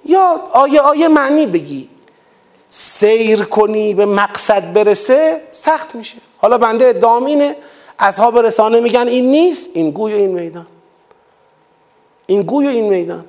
[0.06, 1.90] یا آیه آیه معنی بگی.
[2.70, 6.18] سیر کنی به مقصد برسه سخت میشه.
[6.38, 7.56] حالا بنده ادامینه
[8.00, 10.68] اصحاب رسانه میگن این نیست این گوی و این میدان.
[12.28, 13.26] این گوی و این میدان.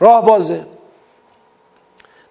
[0.00, 0.66] راه بازه.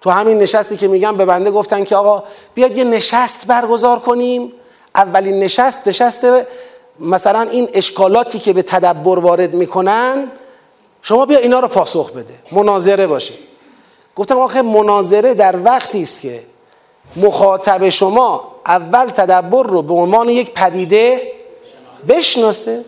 [0.02, 4.54] تو همین نشستی که میگم به بنده گفتن که آقا بیاد یه نشست برگزار کنیم.
[4.96, 6.28] اولین نشست نشست
[7.00, 10.32] مثلا این اشکالاتی که به تدبر وارد می‌کنن
[11.02, 12.34] شما بیا اینا رو پاسخ بده.
[12.52, 13.34] مناظره باشه.
[14.16, 16.44] گفتم آخه مناظره در وقتی است که
[17.16, 21.32] مخاطب شما اول تدبر رو به عنوان یک پدیده
[22.08, 22.86] بشناسه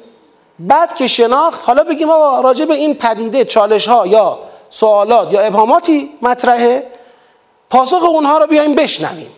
[0.59, 5.41] بعد که شناخت حالا بگیم آقا راجع به این پدیده چالش ها یا سوالات یا
[5.41, 6.83] ابهاماتی مطرحه
[7.71, 9.31] پاسخ اونها رو بیایم بشنویم.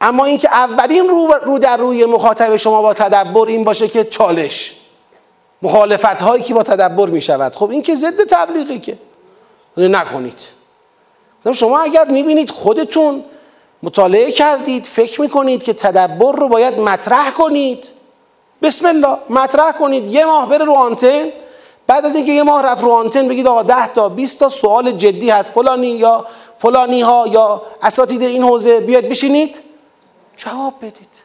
[0.00, 4.74] اما اینکه اولین رو, رو در روی مخاطب شما با تدبر این باشه که چالش.
[5.62, 8.98] مخالفت هایی که با تدبر می شود خب این که ضد تبلیغی که.
[9.76, 10.40] نکنید.
[11.54, 13.24] شما اگر می‌بینید خودتون
[13.82, 17.88] مطالعه کردید فکر می‌کنید که تدبر رو باید مطرح کنید.
[18.62, 20.06] بسم الله مطرح کنید.
[20.06, 21.24] یه ماه بره رو آنتن
[21.86, 24.90] بعد از اینکه یه ماه رفت رو آنتن بگید آقا 10 تا 20 تا سوال
[24.90, 25.50] جدی هست.
[25.50, 26.26] فلانی یا
[26.58, 29.60] فلانی ها یا اساتید این حوزه بیاد بشینید.
[30.36, 31.22] جواب بدید.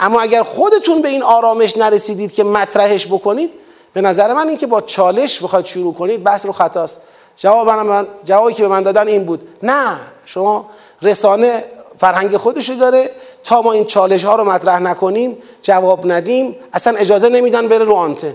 [0.00, 3.50] اما اگر خودتون به این آرامش نرسیدید که مطرحش بکنید
[3.92, 7.00] به نظر من اینکه با چالش بخواید شروع کنید بس رو خطاست.
[7.36, 9.48] جواب من جوابی که به من دادن این بود.
[9.62, 10.70] نه شما
[11.02, 11.64] رسانه
[11.98, 13.10] فرهنگ خودشو داره.
[13.44, 16.56] تا ما این چالش ها رو مطرح نکنیم جواب ندیم.
[16.72, 18.34] اصلا اجازه نمیدن بره رو آنتن.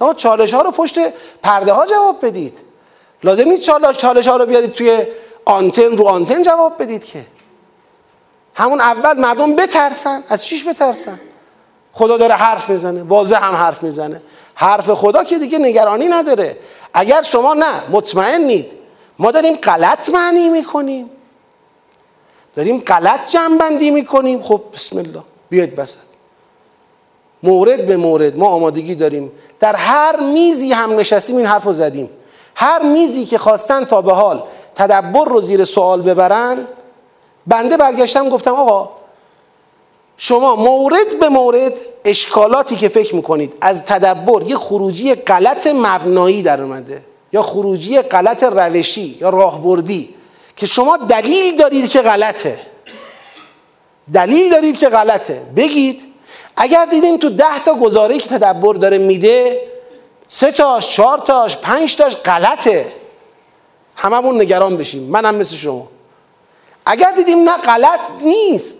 [0.00, 0.98] اما چالش ها رو پشت
[1.42, 2.58] پرده ها جواب بدید.
[3.24, 5.06] لازم نیست چالش, ها رو بیارید توی
[5.44, 7.26] آنتن رو آنتن جواب بدید که.
[8.54, 10.24] همون اول مردم بترسن.
[10.28, 11.20] از چیش بترسن؟
[11.92, 13.02] خدا داره حرف می‌زنه.
[13.02, 14.22] واضح هم حرف می‌زنه.
[14.54, 16.56] حرف خدا که دیگه نگرانی نداره.
[16.94, 18.72] اگر شما نه مطمئنید
[19.18, 21.10] ما داریم غلط معنی می‌کنیم.
[22.54, 24.42] داریم غلط جنبندی می‌کنیم.
[24.42, 25.22] خب بسم الله.
[25.48, 25.98] بیاید وسط.
[27.42, 28.36] مورد به مورد.
[28.36, 29.32] ما آمادگی داریم.
[29.60, 32.10] در هر میزی هم نشستیم این حرف رو زدیم.
[32.54, 34.42] هر میزی که خواستن تا به حال
[34.74, 36.66] تدبر رو زیر سوال ببرن
[37.46, 38.90] بنده برگشتم گفتم آقا
[40.16, 41.72] شما مورد به مورد
[42.04, 48.42] اشکالاتی که فکر می‌کنید از تدبر یه خروجی غلط مبنایی در اومده یا خروجی غلط
[48.42, 50.14] روشی یا راهبردی
[50.56, 52.60] که شما دلیل دارید که غلطه.
[54.12, 55.42] دلیل دارید که غلطه.
[55.56, 56.09] بگید
[56.56, 59.60] اگر دیدین تو ده تا گزاره که تدبر داره میده
[60.26, 62.92] سه تاش چهار تاش پنج تاش غلطه.
[63.96, 65.02] هممون نگران بشیم.
[65.02, 65.88] منم مثل شما.
[66.86, 68.76] اگر دیدیم نه غلط نیست.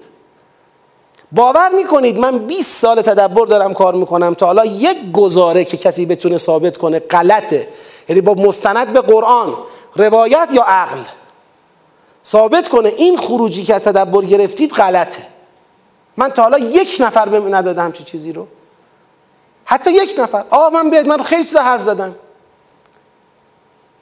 [1.32, 6.06] باور می‌کنید من 20 سال تدبر دارم کار می‌کنم تا حالا یک گزاره که کسی
[6.06, 7.68] بتونه ثابت کنه غلطه.
[8.08, 9.54] یعنی با مستند به قرآن
[9.96, 11.00] روایت یا عقل.
[12.24, 15.26] ثابت کنه این خروجی که از تدبر گرفتید غلطه.
[16.20, 18.46] من تا حالا یک نفر بهم نداده همچی چیزی رو.
[19.64, 20.44] حتی یک نفر.
[20.50, 22.14] آه من بیاد من خیلی چیز حرف زدم.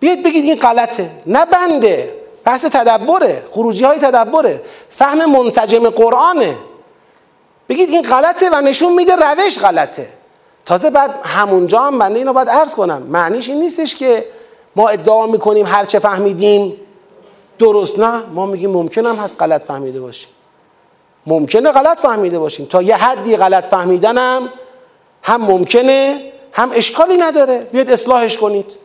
[0.00, 1.10] بیاید بگید این غلطه.
[1.26, 2.14] نه بنده.
[2.44, 3.44] بحث تدبره.
[3.50, 4.62] خروجی های تدبره.
[4.90, 6.56] فهم منسجم قرآنه.
[7.68, 10.08] بگید این غلطه و نشون میده روش غلطه.
[10.66, 13.02] تازه بعد همونجا هم بنده اینو باید عرض کنم.
[13.02, 14.26] معنیش این نیستش که
[14.76, 16.76] ما ادعا می‌کنیم هر چه فهمیدیم
[17.58, 17.98] درست.
[17.98, 20.30] نه ما میگیم ممکن هم هست غلط فهمیده باشیم
[21.26, 22.66] ممکنه غلط فهمیده باشیم.
[22.66, 24.48] تا یه حدی غلط فهمیدنم
[25.22, 27.58] هم ممکنه هم اشکالی نداره.
[27.58, 28.76] بیاد اصلاحش کنید.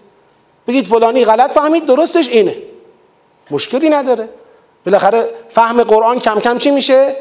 [0.67, 2.57] بگید فلانی غلط فهمید درستش اینه.
[3.51, 4.29] مشکلی نداره.
[4.85, 7.15] بالاخره فهم قرآن کم کم چی میشه؟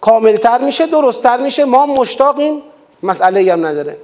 [0.00, 1.64] کاملتر میشه درستتر میشه.
[1.64, 2.62] ما مشتاقیم.
[3.02, 3.98] مسئله هم نداره.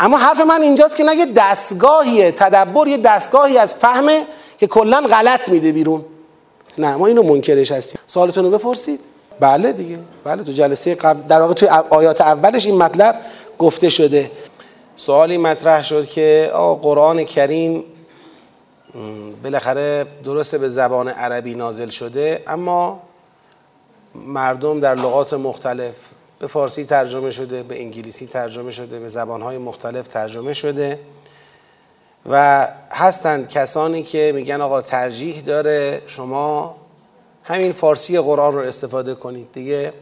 [0.00, 4.26] اما حرف من اینجاست که نگه دستگاهیه تدبر یه دستگاهی از فهمه
[4.58, 6.04] که کلا غلط میده بیرون.
[6.78, 8.00] نه ما اینو منکرش هستیم.
[8.06, 9.00] سوالتون رو بپرسید.
[9.40, 9.98] بله دیگه.
[10.24, 13.20] بله تو جلسه قبل در واقع توی آیات اولش این مطلب
[13.58, 14.30] گفته شده.
[14.96, 17.84] سوالی مطرح شد که آقا قرآن کریم
[19.42, 23.02] بالاخره درسته به زبان عربی نازل شده اما
[24.14, 25.94] مردم در لغات مختلف
[26.38, 30.98] به فارسی ترجمه شده به انگلیسی ترجمه شده به زبانهای مختلف ترجمه شده.
[32.30, 36.76] و هستند کسانی که میگن آقا ترجیح داره شما
[37.44, 39.52] همین فارسی قرآن رو استفاده کنید.
[39.52, 39.92] دیگه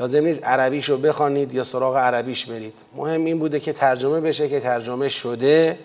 [0.00, 2.74] لازم نیست عربیش رو بخوانید یا سراغ عربیش برید.
[2.94, 5.78] مهم این بوده که ترجمه بشه که ترجمه شده.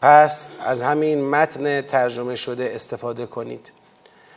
[0.00, 3.72] پس از همین متن ترجمه شده استفاده کنید.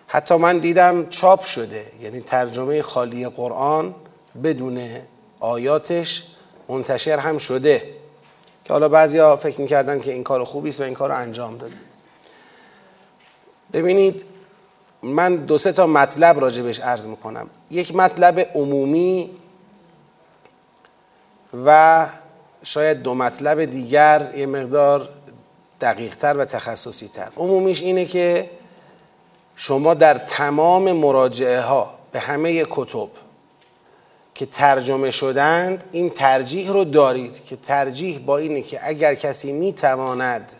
[0.07, 1.85] حتی من دیدم چاپ شده.
[2.01, 3.95] یعنی ترجمه خالی قرآن
[4.43, 4.81] بدون
[5.39, 6.23] آیاتش
[6.69, 7.98] منتشر هم شده.
[8.69, 11.57] که حالا بعضیا فکر می‌کردن که این کار خوبی است و این کار رو انجام
[11.57, 11.75] داده
[13.73, 14.25] ببینید
[15.03, 17.49] من دو سه تا مطلب راجبش عرض می‌کنم.
[17.71, 19.29] یک مطلب عمومی
[21.65, 22.07] و
[22.63, 25.09] شاید دو مطلب دیگر یه مقدار
[25.81, 28.49] دقیقتر و تخصصی تر عمومیش اینه که
[29.55, 33.09] شما در تمام مراجعه ها به همه کتب
[34.39, 40.53] که ترجمه شدند این ترجیح رو دارید که ترجیح با اینه که اگر کسی می‌تواند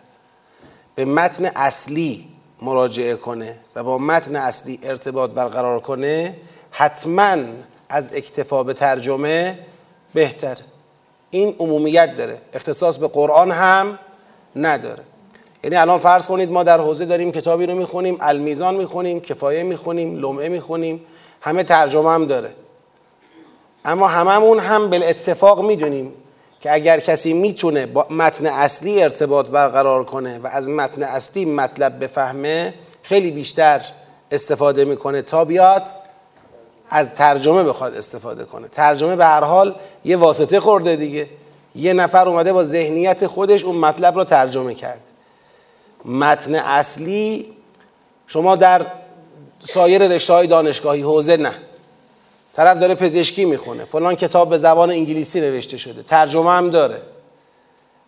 [0.94, 2.28] به متن اصلی
[2.62, 6.36] مراجعه کنه و با متن اصلی ارتباط برقرار کنه
[6.70, 7.36] حتما
[7.88, 9.58] از اکتفا به ترجمه
[10.14, 10.56] بهتر.
[11.30, 12.38] این عمومیت داره.
[12.52, 13.98] اختصاص به قرآن هم
[14.56, 15.02] نداره.
[15.64, 20.16] یعنی الان فرض کنید ما در حوزه داریم کتابی رو می‌خونیم المیزان می‌خونیم کفایه می‌خونیم
[20.16, 21.00] لمعه می‌خونیم
[21.40, 22.54] همه ترجمه هم داره.
[23.84, 26.12] اما هممون هم به اتفاق می‌دونیم
[26.60, 32.04] که اگر کسی می‌تونه با متن اصلی ارتباط برقرار کنه و از متن اصلی مطلب
[32.04, 33.82] بفهمه خیلی بیشتر
[34.30, 35.82] استفاده می‌کنه تا بیاد
[36.90, 38.68] از ترجمه بخواد استفاده کنه.
[38.68, 41.28] ترجمه به هر حال یه واسطه خورده دیگه.
[41.74, 45.00] یه نفر اومده با ذهنیت خودش اون مطلب رو ترجمه کرد.
[46.04, 47.52] متن اصلی
[48.26, 48.86] شما در
[49.60, 51.54] سایر رشته های دانشگاهی حوزه نه.
[52.56, 53.84] طرف داره پزشکی می‌خونه.
[53.84, 56.02] فلان کتاب به زبان انگلیسی نوشته شده.
[56.02, 57.00] ترجمه هم داره.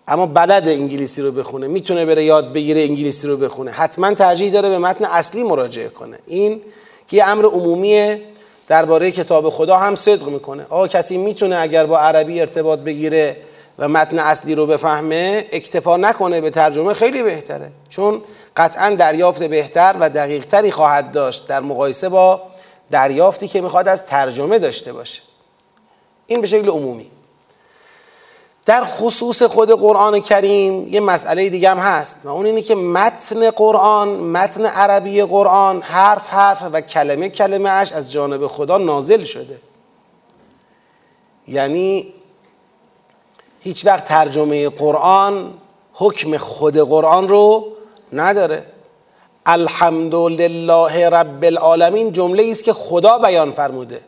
[0.08, 1.66] اما بلد انگلیسی رو بخونه.
[1.66, 3.70] می‌تونه بره یاد بگیره انگلیسی رو بخونه.
[3.70, 6.18] حتما ترجیح داره به متن اصلی مراجعه کنه.
[6.26, 6.60] این
[7.08, 8.22] که امر عمومیه.
[8.68, 10.66] درباره کتاب خدا هم صدق می‌کنه.
[10.68, 13.36] آقا کسی می‌تونه اگر با عربی ارتباط بگیره
[13.78, 17.70] و متن اصلی رو بفهمه اکتفا نکنه به ترجمه خیلی بهتره.
[17.88, 18.22] چون
[18.56, 22.42] قطعا دریافت بهتر و دقیقتری خواهد داشت در مقایسه با
[22.92, 25.22] دریافتی که می‌خواد از ترجمه داشته باشه.
[26.26, 27.10] این به شکل عمومی.
[28.66, 33.50] در خصوص خود قرآن کریم یه مسئله دیگه هم هست و اون اینه که متن
[33.50, 39.60] قرآن متن عربی قرآن حرف حرف و کلمه کلمه اش از جانب خدا نازل شده.
[41.48, 42.14] یعنی
[43.60, 45.54] هیچ وقت ترجمه قرآن
[45.92, 47.66] حکم خود قرآن رو
[48.12, 48.71] نداره.
[49.46, 54.00] الحمدلله رب العالمین جمله است که خدا بیان فرموده.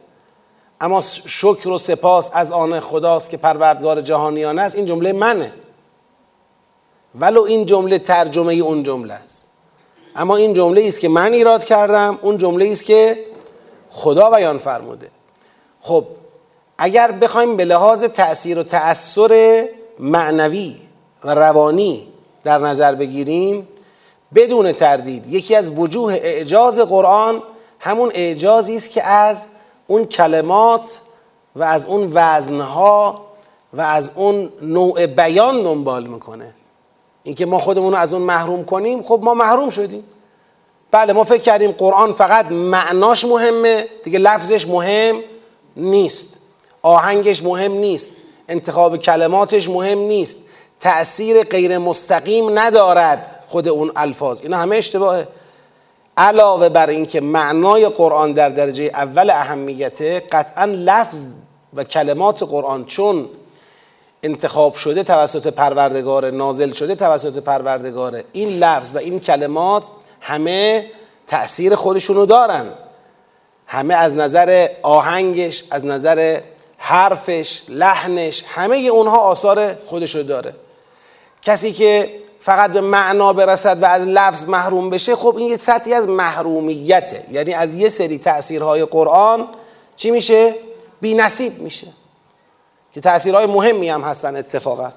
[0.81, 4.77] اما شکر و سپاس از آن خداست که پروردگار جهانیان است.
[4.77, 5.53] این جمله منه.
[7.15, 9.49] ولو این جمله ترجمه اون جمله است.
[10.17, 13.25] اما این جمله است که من ایراد کردم اون جمله است که
[13.91, 15.11] خدا بیان فرموده.
[15.81, 16.05] خب
[16.79, 19.65] اگر بخوایم به لحاظ تأثیر و تأثیر
[19.99, 20.77] معنوی
[21.25, 22.09] و روانی
[22.45, 23.69] در نظر بگیریم
[24.35, 25.33] بدون تردید.
[25.33, 27.43] یکی از وجوه اعجاز قرآن
[27.79, 29.47] همون اعجازی است که از
[29.87, 30.99] اون کلمات
[31.57, 33.27] و از اون وزنها
[33.73, 36.55] و از اون نوع بیان دنبال می‌کنه.
[37.23, 40.05] اینکه ما خودمون از اون محروم کنیم خب ما محروم شدیم.
[40.91, 45.21] بله ما فکر کردیم قرآن فقط معناش مهمه دیگه لفظش مهم
[45.77, 46.29] نیست.
[46.83, 48.13] آهنگش مهم نیست.
[48.49, 50.39] انتخاب کلماتش مهم نیست.
[50.81, 53.44] تأثیر غیر مستقیم ندارد.
[53.55, 54.41] خود اون الفاظ.
[54.41, 55.29] اینا همه اشتباهه.
[56.17, 61.27] علاوه بر اینکه معنای قرآن در درجه اول اهمیته قطعا لفظ
[61.75, 63.29] و کلمات قرآن چون
[64.23, 69.85] انتخاب شده توسط پروردگار نازل شده توسط پروردگار این لفظ و این کلمات
[70.21, 70.87] همه
[71.27, 72.67] تأثیر خودشونو دارن.
[73.67, 76.41] همه از نظر آهنگش از نظر
[76.77, 80.55] حرفش لحنش همه اونها آثار خودشو داره.
[81.43, 85.95] کسی که فقط به معنا برسد و از لفظ محروم بشه خب این یه سطحی
[85.95, 87.25] از محرومیته.
[87.31, 89.49] یعنی از یه سری تأثیرهای قرآن
[89.97, 90.55] چی میشه؟
[91.01, 91.87] بی نصیب میشه.
[92.93, 94.93] که تأثیرهای مهمی هم هستن اتفاقا.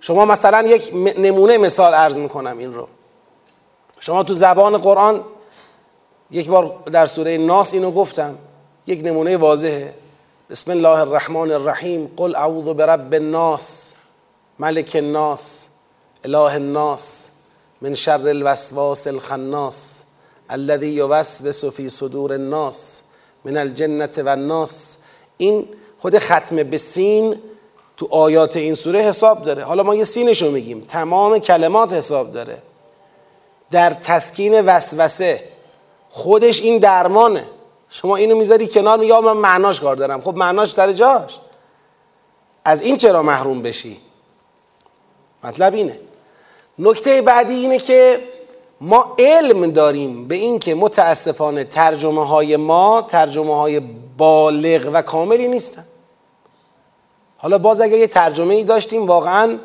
[0.00, 2.88] شما مثلا یک نمونه مثال عرض می‌کنم این رو.
[4.00, 5.24] شما تو زبان قرآن
[6.30, 8.38] یک بار در سوره ناس اینو گفتم.
[8.86, 9.94] یک نمونه واضحه.
[10.50, 12.12] بسم الله الرحمن الرحیم.
[12.16, 13.81] قل اعوذ برب الناس.
[14.58, 15.66] ملک الناس
[16.24, 17.28] اله الناس
[17.82, 20.02] من شر الوسواس الخناس
[20.50, 23.02] الذي يوسوس في صدور الناس
[23.44, 24.96] من الجنة والناس.
[25.36, 27.36] این خود ختم به سین
[27.96, 29.64] تو آیات این سوره حساب داره.
[29.64, 30.84] حالا ما یه سینشو میگیم.
[30.88, 32.62] تمام کلمات حساب داره.
[33.70, 35.48] در تسکین وسوسه.
[36.10, 37.48] خودش این درمانه.
[37.88, 40.20] شما اینو می‌ذاری کنار میگه من معناش کار دارم.
[40.20, 41.38] خب معناش در جاش.
[42.64, 44.00] از این چرا محروم بشی؟
[45.44, 45.98] مطلب اینه.
[46.78, 48.20] نکته بعدی اینه که
[48.80, 53.80] ما علم داریم به اینکه متاسفانه ترجمه های ما ترجمه های
[54.18, 55.84] بالغ و کاملی نیستن.
[57.36, 59.58] حالا باز اگر یه ترجمه ای داشتیم واقعا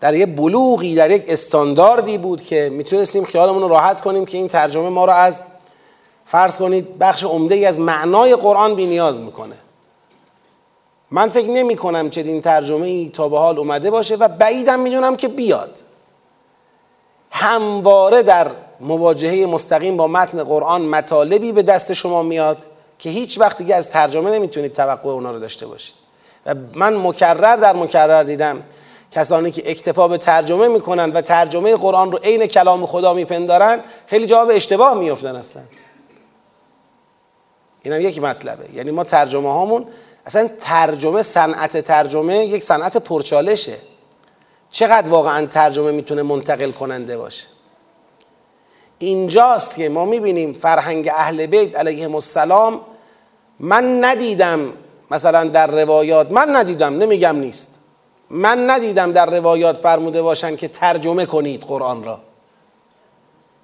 [0.00, 4.48] در یه بلوغی در یک استانداردی بود که می‌تونستیم خیالمون رو راحت کنیم که این
[4.48, 5.42] ترجمه ما رو از
[6.26, 9.56] فرض کنید بخش عمده ای از معنای قرآن بی نیاز می‌کنه.
[11.12, 15.16] من فکر نمی کنم چنین ترجمه ای تا به حال اومده باشه و بعیدم می‌دونم
[15.16, 15.78] که بیاد.
[17.30, 18.50] همواره در
[18.80, 22.66] مواجهه مستقیم با متن قرآن مطالبی به دست شما میاد
[22.98, 25.94] که هیچ وقت دیگه از ترجمه نمی‌تونید توقع اونا رو داشته باشید.
[26.46, 28.62] و من مکرر در مکرر دیدم
[29.10, 34.26] کسانی که اکتفا به ترجمه می‌کنن و ترجمه قرآن رو عین کلام خدا میپندارن خیلی
[34.26, 35.62] جواب اشتباه میفتن اصلا.
[37.82, 38.74] اینم یک مطلبه.
[38.74, 39.86] یعنی ما ترجمه هامون
[40.26, 43.76] اصلا ترجمه صنعت ترجمه یک صنعت پرچالشه.
[44.70, 47.44] چقدر واقعا ترجمه می‌تونه منتقل کننده باشه؟
[48.98, 52.80] اینجاست که ما می‌بینیم فرهنگ اهل بیت علیهم السلام
[53.60, 54.72] من ندیدم
[55.10, 57.78] مثلا در روایات من ندیدم نمیگم نیست.
[58.30, 62.20] من ندیدم در روایات فرموده باشن که ترجمه کنید قرآن را.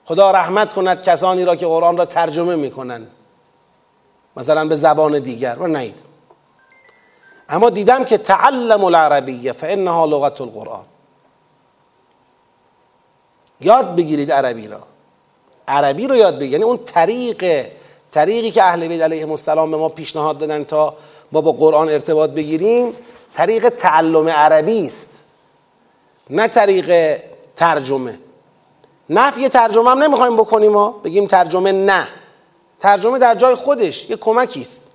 [0.04, 3.06] خدا رحمت کند کسانی را که قرآن را ترجمه می‌کنن.
[4.36, 5.56] مثلا به زبان دیگر.
[5.56, 6.07] من ندیدم
[7.48, 10.84] اما دیدم که تعلم العربیه فانها لغت القرآن.
[13.60, 14.80] یاد بگیرید عربی را.
[15.68, 16.52] عربی رو یاد بگیرید.
[16.52, 17.66] یعنی اون طریق
[18.10, 20.94] طریقی که اهل بیت علیهم السلام به ما پیشنهاد دادن تا
[21.32, 22.92] ما با قرآن ارتباط بگیریم
[23.34, 25.22] طریق تعلم عربی است.
[26.30, 27.18] نه طریق
[27.56, 28.18] ترجمه.
[29.10, 30.90] نفی ترجمه هم نمی‌خوایم بکنیم ما.
[30.90, 32.08] بگیم ترجمه نه.
[32.80, 34.87] ترجمه در جای خودش یه کمکی است.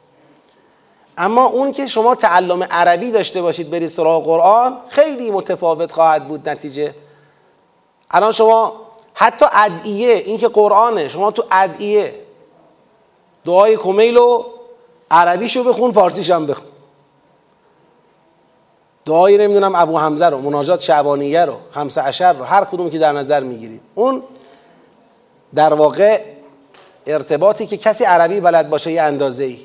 [1.18, 6.49] اما اون که شما تعلم عربی داشته باشید برید سراغ قرآن خیلی متفاوت خواهد بود
[6.49, 6.95] نتیجه.
[8.11, 8.74] الان شما
[9.14, 12.16] حتی ادعیه این که قرآنه شما تو ادعیه
[13.45, 14.43] دعای کمیل و
[15.11, 16.70] عربیشو بخون فارسیش هم بخون.
[19.05, 23.11] دعای نمی‌دونم ابو حمزه رو مناجات شعبانیه رو خمسه عشر رو هر کدوم که در
[23.11, 23.82] نظر می‌گیرید.
[23.95, 24.24] اون
[25.55, 26.22] در واقع
[27.07, 29.59] ارتباطی که کسی عربی بلد باشه یه اندازه ای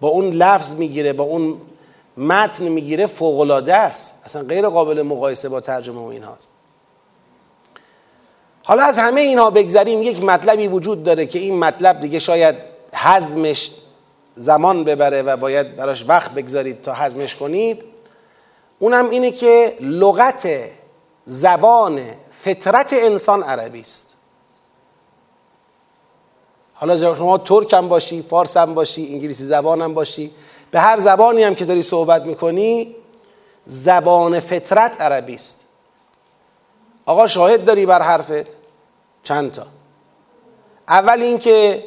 [0.00, 1.60] با اون لفظ می‌گیره با اون
[2.16, 4.14] متن می‌گیره فوقلاده است.
[4.24, 6.52] اصلا غیر قابل مقایسه با ترجمه و این هاست
[8.66, 12.56] حالا از همه اینها بگذریم یک مطلبی وجود داره که این مطلب دیگه شاید
[12.94, 13.70] حزمش
[14.34, 17.84] زمان ببره و باید براش وقت بگذارید تا حزمش کنید.
[18.78, 20.48] اونم اینه که لغت
[21.24, 24.13] زبان فطرت انسان عربی است.
[26.84, 30.30] حالا شما ترک هم باشی فارس هم باشی انگلیسی زبان هم باشی.
[30.70, 32.96] به هر زبانی هم که داری صحبت می‌کنی
[33.66, 35.64] زبان فطرت عربی است.
[37.06, 38.56] آقا شاهد داری بر حرفت؟
[39.22, 39.66] چند تا؟
[40.88, 41.84] اول اینکه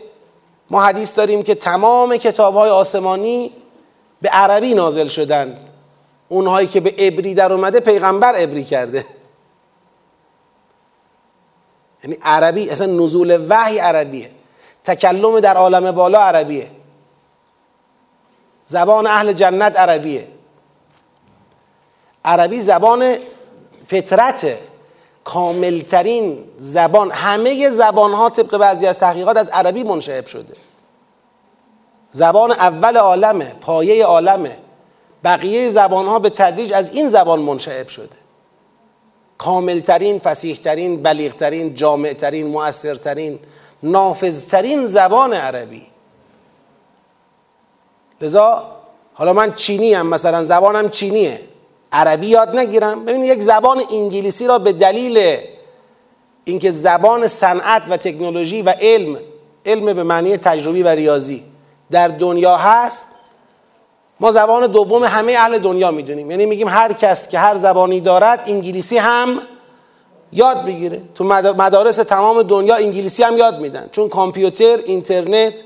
[0.69, 3.51] ما حدیث داریم که تمام کتاب های آسمانی
[4.21, 5.69] به عربی نازل شدند.
[6.29, 9.05] اونهایی که به عبری در اومده پیغمبر عبری کرده.
[12.03, 14.36] یعنی عربی اصلا نزول وحی عربیه.
[14.87, 16.67] تکلم در عالم بالا عربیه.
[18.65, 20.27] زبان اهل جنت عربیه.
[22.25, 23.17] عربی زبان
[23.87, 24.59] فطرته
[25.23, 27.11] کاملترین زبان.
[27.11, 30.53] همه زبان ها طبق بعضی از تحقیقات از عربی منشعب شده.
[32.11, 34.57] زبان اول عالمه پایه عالمه.
[35.23, 38.15] بقیه زبان ها به تدریج از این زبان منشعب شده.
[39.37, 43.39] کاملترین، فسیحترین، بلیغترین، جامعترین، مؤثرترین،
[43.83, 45.87] نافذترین زبان عربی.
[48.21, 48.67] لذا
[49.13, 51.39] حالا من چینی هم مثلا زبانم چینیه.
[51.91, 53.05] عربی یاد نگیرم.
[53.05, 55.37] ببین یک زبان انگلیسی را به دلیل
[56.45, 59.19] اینکه زبان صنعت و تکنولوژی و علم
[59.65, 61.43] علم به معنی تجربی و ریاضی
[61.91, 63.07] در دنیا هست
[64.19, 66.31] ما زبان دوم همه اهل دنیا می‌دونیم.
[66.31, 69.39] یعنی میگیم هر کس که هر زبانی دارد انگلیسی هم
[70.31, 71.01] یاد بگیره.
[71.15, 73.89] تو مدارس تمام دنیا انگلیسی هم یاد میدن.
[73.91, 75.63] چون کامپیوتر اینترنت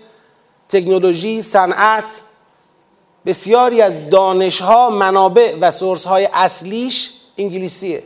[0.70, 2.22] تکنولوژی صنعت
[3.26, 8.04] بسیاری از دانشها منابع و سورس های اصلیش انگلیسیه.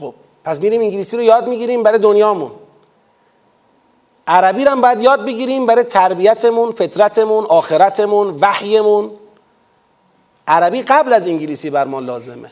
[0.00, 0.14] خب
[0.44, 2.50] پس میریم انگلیسی رو یاد می‌گیریم برای دنیامون.
[4.26, 9.10] عربی رو هم باید یاد بگیریم برای تربیتمون فطرتمون آخرتمون وحیمون.
[10.48, 12.50] عربی قبل از انگلیسی بر ما لازمه.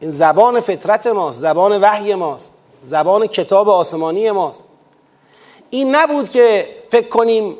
[0.00, 4.64] این زبان فطرت ماست زبان وحی ماست زبان کتاب آسمانی ماست.
[5.70, 7.56] این نبود که فکر کنیم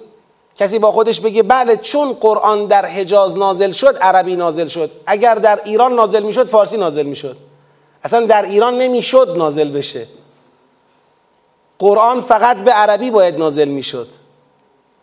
[0.57, 4.91] کسی با خودش بگه بله چون قرآن در حجاز نازل شد عربی نازل شد.
[5.07, 7.37] اگر در ایران نازل می‌شد فارسی نازل می‌شد.
[8.05, 10.07] اصلا در ایران نمی‌شد نازل بشه.
[11.79, 14.09] قرآن فقط به عربی باید نازل می‌شد.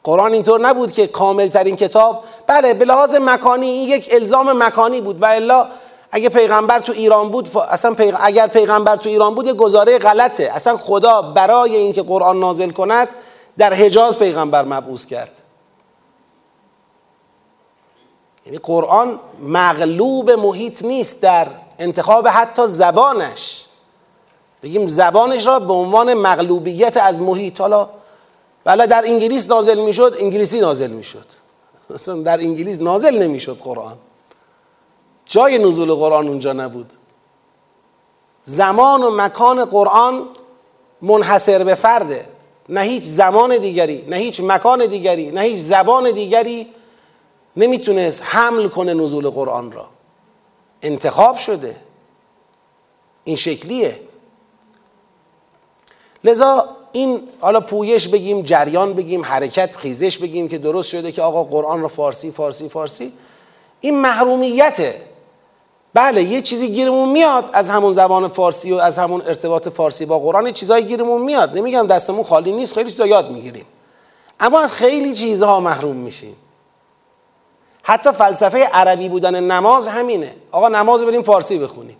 [0.04, 5.02] قرآن اینطور نبود که کامل ترین کتاب بله به لحاظ مکانی این یک الزام مکانی
[5.02, 5.22] بود.
[5.22, 5.68] و الا
[6.16, 10.52] اگه پیغمبر تو ایران بود اصلا اگر پیغمبر تو ایران بود یه گزاره غلطه.
[10.54, 13.08] اصلا خدا برای اینکه قرآن نازل کند
[13.58, 15.32] در حجاز پیغمبر مبعوث کرد.
[18.46, 21.48] یعنی قرآن مغلوب محیط نیست در
[21.80, 23.66] انتخاب حتی زبانش.
[24.64, 27.62] بگیم زبانش را به عنوان مغلوبیت از محیط.
[27.62, 27.90] حالا
[28.66, 31.26] ولی در انگلیس نازل می‌شد انگلیسی نازل می‌شد.
[31.90, 33.98] مثلا در انگلیس نازل نمی‌شد قرآن.
[35.34, 36.94] جای نزول قرآن اونجا نبود.
[38.44, 40.30] زمان و مکان قرآن
[41.02, 42.26] منحصر به فرده.
[42.70, 46.68] نه هیچ زمان دیگری نه هیچ مکان دیگری نه هیچ زبان دیگری
[47.58, 49.86] نمی‌تونست حمل کنه نزول قرآن را.
[50.82, 51.76] انتخاب شده.
[53.24, 54.00] این شکلیه.
[56.24, 61.44] لذا این حالا پویش بگیم جریان بگیم حرکت خیزش بگیم که درست شده که آقا
[61.44, 63.14] قرآن را فارسی فارسی فارسی.
[63.82, 65.13] این محرومیته.
[65.94, 70.20] بله یه چیزی گیرمون میاد از همون زبان فارسی و از همون ارتباط فارسی با
[70.20, 71.58] قرآن چیزایی گیرمون میاد.
[71.58, 73.66] نمیگم دستمون خالی نیست خیلی چیزا یاد می‌گیریم.
[74.40, 76.36] اما از خیلی چیزها محروم میشیم.
[77.84, 80.36] حتی فلسفه عربی بودن نماز همینه.
[80.52, 81.98] آقا نماز بریم فارسی بخونیم.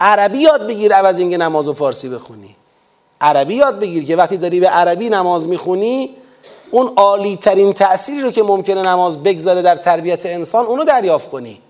[0.00, 2.56] عربی یاد بگیر عوض اینکه نماز و فارسی بخونی.
[3.20, 6.10] عربی یاد بگیر که وقتی داری به عربی نماز می‌خونی
[6.70, 11.60] اون عالی ترین تأثیری رو که ممکنه نماز بگذاره در تربیت انسان اونو دریافت کنی.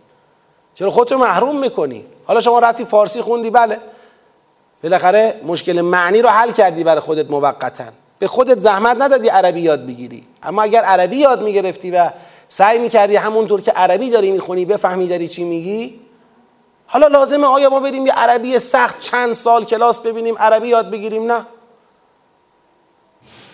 [0.75, 3.79] چرا خودت رو محروم می‌کنی؟ حالا شما رفتی فارسی خوندی بله.
[4.83, 7.85] بالاخره مشکل معنی رو حل کردی برای خودت موقتا.
[8.19, 10.27] به خودت زحمت ندادی عربی یاد بگیری.
[10.43, 12.11] اما اگر عربی یاد می‌گرفتی و
[12.49, 16.01] سعی می‌کردی همونطور که عربی داری می‌خونی بفهمی داری چی میگی
[16.87, 21.33] حالا لازمه آیا ما بریم یه عربی سخت چند سال کلاس ببینیم عربی یاد بگیریم؟
[21.33, 21.47] نه.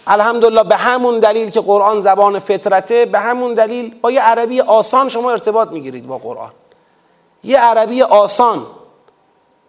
[0.07, 5.09] الحمدلله به همون دلیل که قرآن زبان فطرته به همون دلیل با یه عربی آسان
[5.09, 6.51] شما ارتباط می‌گیرید با قرآن.
[7.45, 8.67] یه عربی آسان.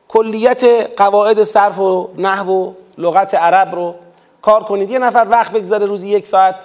[0.07, 0.63] کلیت
[0.97, 3.95] قواعد صرف و نحو و لغت عرب رو
[4.41, 4.89] کار کنید.
[4.89, 6.55] یه نفر وقت بگذاره روزی یک ساعت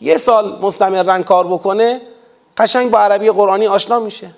[0.00, 2.00] یه سال مستمرن کار بکنه
[2.56, 4.30] قشنگ با عربی قرآنی آشنا میشه.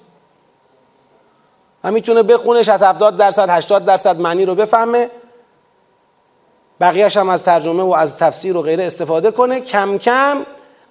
[1.85, 5.11] و می‌تونه بخونش از 70 درصد 80 درصد معنی رو بفهمه.
[6.81, 9.61] بقیهش هم از ترجمه و از تفسیر و غیره استفاده کنه.
[9.61, 10.47] کم کم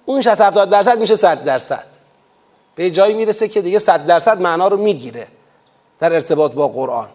[0.06, 1.91] اون 60 70 درصد میشه 100 درصد.
[2.74, 5.28] به جایی می‌رسه که دیگه صد درصد معنا رو می‌گیره
[5.98, 7.08] در ارتباط با قرآن.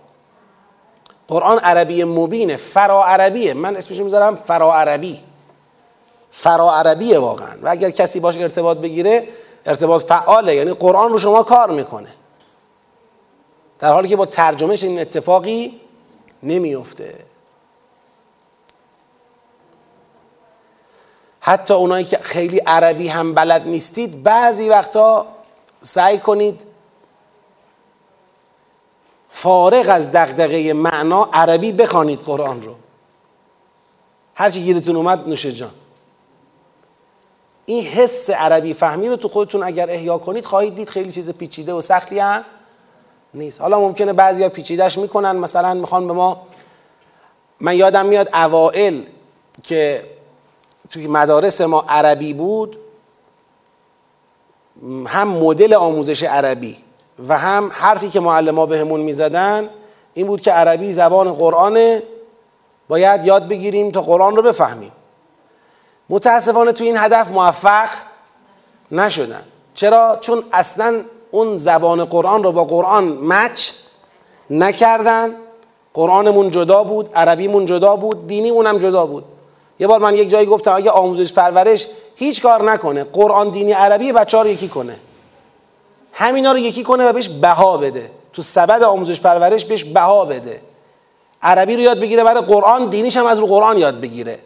[1.27, 3.53] قرآن عربی مبینه فرا عربیه.
[3.53, 5.19] من اسمش می‌ذارم فرا عربی.
[6.31, 7.57] فرا عربیه واقعا.
[7.61, 9.27] و اگر کسی باش ارتباط بگیره
[9.65, 10.55] ارتباط فعاله.
[10.55, 12.09] یعنی قرآن رو شما کار می‌کنه.
[13.79, 15.81] در حالی که با ترجمهش این اتفاقی
[16.43, 17.15] نمیفته.
[21.39, 25.25] حتی اونایی که خیلی عربی هم بلد نیستید بعضی وقتا
[25.87, 26.65] سعی کنید
[29.29, 32.75] فارغ از دغدغه معنا عربی بخوانید قرآن رو.
[34.35, 35.71] هرچی گیرتون اومد نوشه جان.
[37.65, 41.73] این حس عربی فهمی رو تو خودتون اگر احیا کنید خواهید دید خیلی چیز پیچیده
[41.73, 42.45] و سختی هم
[43.33, 43.61] نیست.
[43.61, 45.35] حالا ممکنه بعضیا پیچیدش می‌کنن.
[45.35, 46.47] مثلا می‌خوان به ما
[47.59, 49.01] من یادم میاد اوائل
[49.63, 50.05] که
[50.89, 52.77] توی مدارس ما عربی بود
[55.07, 56.77] هم مدل آموزش عربی
[57.27, 59.69] و هم حرفی که معلم ها بهمون می‌زدن
[60.13, 62.03] این بود که عربی زبان قرآنه
[62.87, 64.91] باید یاد بگیریم تا قرآن رو بفهمیم.
[66.09, 67.89] متاسفانه تو این هدف موفق
[68.91, 69.43] نشدن.
[69.75, 71.01] چرا؟ چون اصلا
[71.31, 73.71] اون زبان قرآن رو با قرآن مچ
[74.49, 75.35] نکردن.
[75.93, 79.23] قرآنمون جدا بود عربیمون جدا بود دینی اونم جدا بود.
[79.79, 84.11] یه بار من یک جایی گفتم اگه آموزش پرورش هیچ کار نکنه قرآن دینی عربی
[84.11, 84.99] بچه رو یکی کنه.
[86.13, 88.11] همینا رو یکی کنه و بهش بها بده.
[88.33, 90.61] تو سبد آموزش پرورش بهش بها بده.
[91.41, 94.39] عربی رو یاد بگیره برای قرآن دینیش هم از رو قرآن یاد بگیره.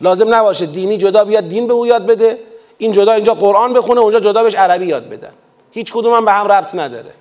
[0.00, 2.38] لازم نباشه دینی جدا بیاد دین به او یاد بده.
[2.78, 5.32] این جدا اینجا قرآن بخونه اونجا جدا بهش عربی یاد بدن
[5.70, 7.12] هیچ کدوم هم به هم ربط نداره.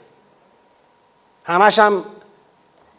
[1.44, 2.04] همش هم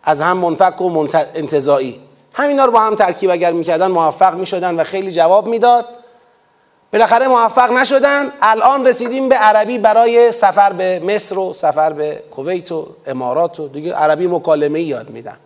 [0.02, 2.00] از هم منفک و انتظایی
[2.36, 5.84] همینا رو با هم ترکیب اگر می‌کردن موفق می‌شدن و خیلی جواب می‌داد.
[6.92, 8.32] بالاخره موفق نشدن.
[8.42, 13.68] الان رسیدیم به عربی برای سفر به مصر و سفر به کویت و امارات و
[13.68, 15.36] دیگه عربی مکالمه یاد میدن.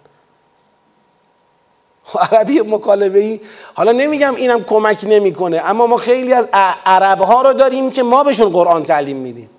[2.32, 3.40] عربی مکالمه ای
[3.74, 6.48] حالا نمیگم اینم کمک نمی‌کنه اما ما خیلی از
[6.84, 9.50] عرب ها رو داریم که ما بهشون قرآن تعلیم میدیم.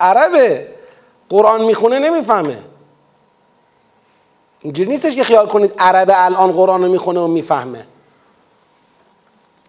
[0.00, 0.66] عربه.
[1.28, 2.58] قرآن می‌خونه نمی‌فهمه.
[4.64, 7.86] اینجوری نیستش که خیال کنید عرب الان قرآن رو می‌خونه و می‌فهمه.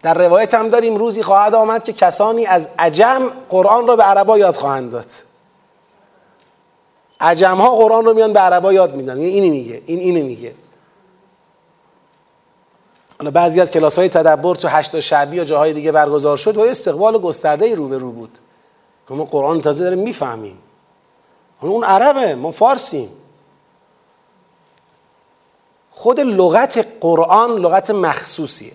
[0.02, 4.38] در روایت هم داریم روزی خواهد آمد که کسانی از عجم قرآن رو به عربا
[4.38, 5.10] یاد خواهند داد.
[7.20, 9.18] عجم ها قرآن رو میان به عربا یاد میدن.
[9.18, 10.54] اینی میگه این اینی میگه.
[13.18, 16.60] حالا بعضی از کلاس های تدبر تو هشت شعبی و جاهای دیگه برگزار شد و
[16.60, 18.38] استقبال گسترده رو به رو بود.
[19.08, 20.58] که ما قرآن تازه داریم می‌فهمیم.
[21.60, 23.08] اون عربه ما فارسیم.
[25.98, 28.72] خود لغت قرآن لغت مخصوصیه.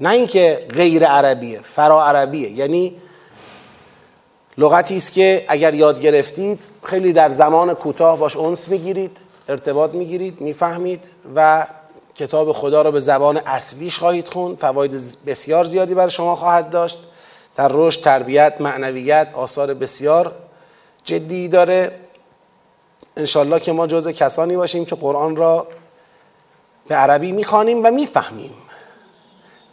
[0.00, 2.50] نه اینکه غیر عربیه فرا عربیه.
[2.50, 2.96] یعنی
[4.58, 9.16] لغتی است که اگر یاد گرفتید خیلی در زمان کوتاه باش اونس می‌گیرید
[9.48, 11.04] ارتباط می‌گیرید می‌فهمید
[11.34, 11.66] و
[12.14, 14.58] کتاب خدا رو به زبان اصلیش خواهید خوند.
[14.58, 14.92] فواید
[15.26, 16.98] بسیار زیادی برای شما خواهد داشت.
[17.56, 20.32] در رشد تربیت معنویت آثار بسیار
[21.04, 22.00] جدی داره.
[23.16, 25.66] انشالله که ما جز کسانی باشیم که قرآن را
[26.88, 28.50] به عربی می‌خوانیم و می‌فهمیم.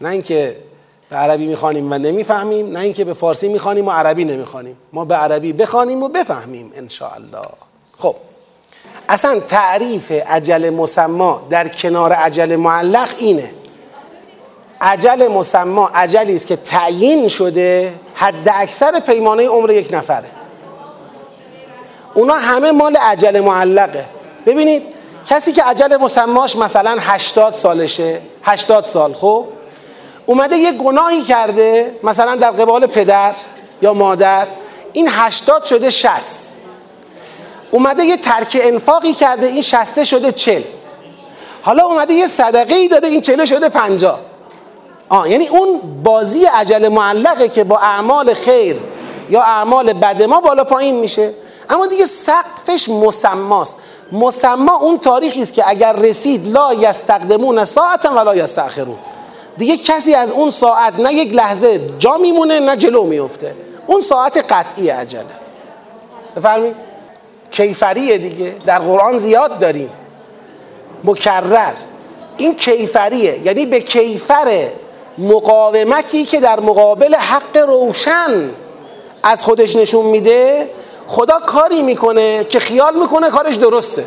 [0.02, 0.58] نه اینکه
[1.10, 4.78] به عربی می‌خوانیم و نمی‌فهمیم نه اینکه به فارسی می‌خوانیم و عربی نمی‌خوانیم.
[4.94, 6.90] ما به عربی بخوانیم و بفهمیم ان
[7.98, 8.16] خب
[9.10, 13.52] اصلا تعریف عجل مسما در کنار عجل معلق اینه.
[14.82, 20.26] عجل مسما عجلی است که تعیین شده حد اکثر پیمانه عمر یک نفره.
[22.14, 24.06] اونا همه مال عجل معلقه.
[24.46, 24.84] ببینید
[25.26, 29.46] کسی که عجل مسماش مثلا 80 سالشه 80 سال خب؟
[30.26, 33.36] اومده یه گناهی کرده مثلا در قبال پدر
[33.82, 34.48] یا مادر
[34.94, 36.56] این 80 شده 60
[37.72, 40.62] اومده یه ترک انفاقی کرده این 60 شده 40
[41.62, 44.20] حالا اومده یه صدقه ای داده این 40 شده 50
[45.10, 48.78] آه یعنی اون بازی عجل معلقه که با اعمال خیر
[49.30, 51.34] یا اعمال بد ما بالا پایین میشه.
[51.70, 53.78] اما دیگه سقفش مسماست.
[54.12, 58.98] مسما اون تاریخی است که اگر رسید لا یستقدمون ساعتا ولا یستاخرون
[59.58, 63.56] دیگه کسی از اون ساعت نه یک لحظه جا میمونه نه جلو میفته
[63.88, 65.26] اون ساعت قطعی عجله.
[66.36, 66.76] بفرمایید؟
[67.52, 68.56] کیفریه دیگه.
[68.66, 69.90] در قرآن زیاد داریم.
[71.04, 71.74] مکرر.
[72.38, 73.40] این کیفریه.
[73.46, 74.68] یعنی به کیفر
[75.18, 78.50] مقاومتی که در مقابل حق روشن
[79.24, 80.70] از خودش نشون میده
[81.08, 84.06] خدا کاری می‌کنه که خیال می‌کنه کارش درسته.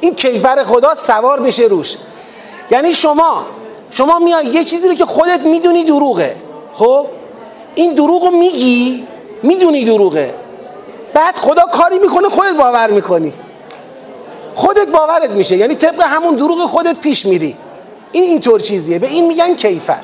[0.00, 1.96] این کیفر خدا سوار میشه روش.
[2.70, 3.46] یعنی شما
[3.90, 6.36] شما میای یه چیزی رو که خودت می‌دونی دروغه.
[6.72, 7.06] خب؟
[7.74, 9.06] این دروغ رو میگی
[9.42, 10.34] می‌دونی دروغه.
[11.14, 13.32] بعد خدا کاری می‌کنه خودت باور می‌کنی.
[14.54, 15.56] خودت باورت میشه.
[15.56, 17.56] یعنی طبق همون دروغ خودت پیش میری.
[18.12, 18.98] این اینطور چیزیه.
[18.98, 20.00] به این میگن کیفر.